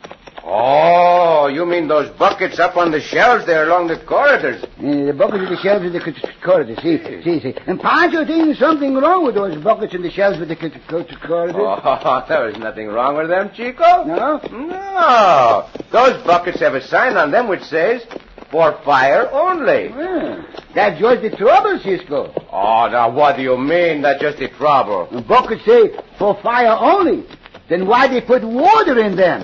Oh, 0.58 1.48
you 1.48 1.66
mean 1.66 1.90
those 1.90 2.10
buckets 2.18 2.60
up 2.60 2.78
on 2.78 2.90
the 2.92 3.02
shelves 3.02 3.46
there 3.46 3.66
along 3.68 3.88
the 3.88 3.98
corridors? 3.98 4.64
Uh, 4.64 5.06
the 5.08 5.14
buckets 5.14 5.44
in 5.44 5.50
the 5.54 5.58
shelves 5.62 5.86
in 5.86 5.92
the 5.92 6.00
c- 6.00 6.14
corridor. 6.42 6.76
See, 6.82 6.98
see, 7.24 7.40
see. 7.42 7.56
And 7.68 7.78
Pancho 7.80 8.26
thinks 8.26 8.58
something 8.60 8.94
wrong 8.96 9.26
with 9.26 9.36
those 9.36 9.62
buckets 9.62 9.94
in 9.94 10.02
the 10.02 10.10
shelves 10.10 10.40
with 10.40 10.48
the 10.48 10.56
c- 10.56 10.70
c- 10.72 11.16
corridor. 11.28 11.60
Oh, 11.60 12.26
there 12.30 12.48
is 12.48 12.58
nothing 12.58 12.88
wrong 12.88 13.18
with 13.18 13.28
them, 13.28 13.52
Chico. 13.54 14.06
No? 14.06 14.38
No. 14.50 15.70
Those 15.92 16.24
buckets 16.26 16.62
have 16.62 16.74
a 16.74 16.82
sign 16.82 17.18
on 17.18 17.32
them 17.32 17.50
which 17.50 17.64
says, 17.64 18.06
for 18.50 18.80
fire 18.86 19.30
only. 19.32 19.90
Yeah. 19.90 20.42
That's 20.74 21.00
just 21.02 21.22
the 21.22 21.32
trouble, 21.36 21.80
Cisco. 21.84 22.34
Oh, 22.50 22.88
now 22.90 23.10
what 23.12 23.36
do 23.36 23.42
you 23.44 23.58
mean? 23.58 24.02
That's 24.04 24.22
just 24.22 24.38
the 24.40 24.48
trouble. 24.48 25.08
The 25.12 25.22
buckets 25.22 25.66
say 25.66 25.90
for 26.18 26.40
fire 26.42 26.78
only. 26.80 27.26
Then 27.68 27.88
why 27.88 28.08
they 28.08 28.22
put 28.22 28.44
water 28.44 28.98
in 29.00 29.18
them? 29.18 29.44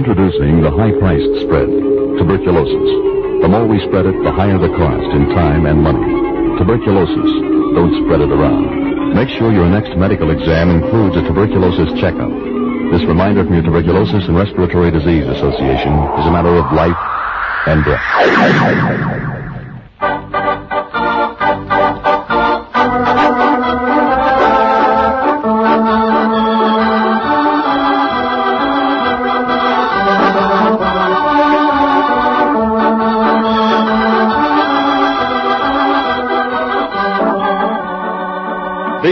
Introducing 0.00 0.62
the 0.62 0.70
high-priced 0.70 1.44
spread, 1.44 1.68
tuberculosis. 2.16 2.88
The 3.44 3.48
more 3.52 3.68
we 3.68 3.76
spread 3.84 4.06
it, 4.06 4.16
the 4.24 4.32
higher 4.32 4.56
the 4.56 4.72
cost 4.72 5.12
in 5.12 5.28
time 5.36 5.66
and 5.66 5.84
money. 5.84 6.00
Tuberculosis. 6.56 7.30
Don't 7.76 7.92
spread 8.06 8.22
it 8.22 8.32
around. 8.32 9.12
Make 9.14 9.28
sure 9.28 9.52
your 9.52 9.68
next 9.68 9.94
medical 9.98 10.30
exam 10.30 10.70
includes 10.70 11.18
a 11.18 11.22
tuberculosis 11.28 12.00
checkup. 12.00 12.32
This 12.90 13.04
reminder 13.04 13.44
from 13.44 13.52
your 13.52 13.62
Tuberculosis 13.62 14.24
and 14.24 14.38
Respiratory 14.38 14.90
Disease 14.90 15.28
Association 15.28 15.92
is 15.92 16.24
a 16.24 16.32
matter 16.32 16.56
of 16.56 16.72
life 16.72 16.96
and 17.68 17.84
death. 17.84 19.29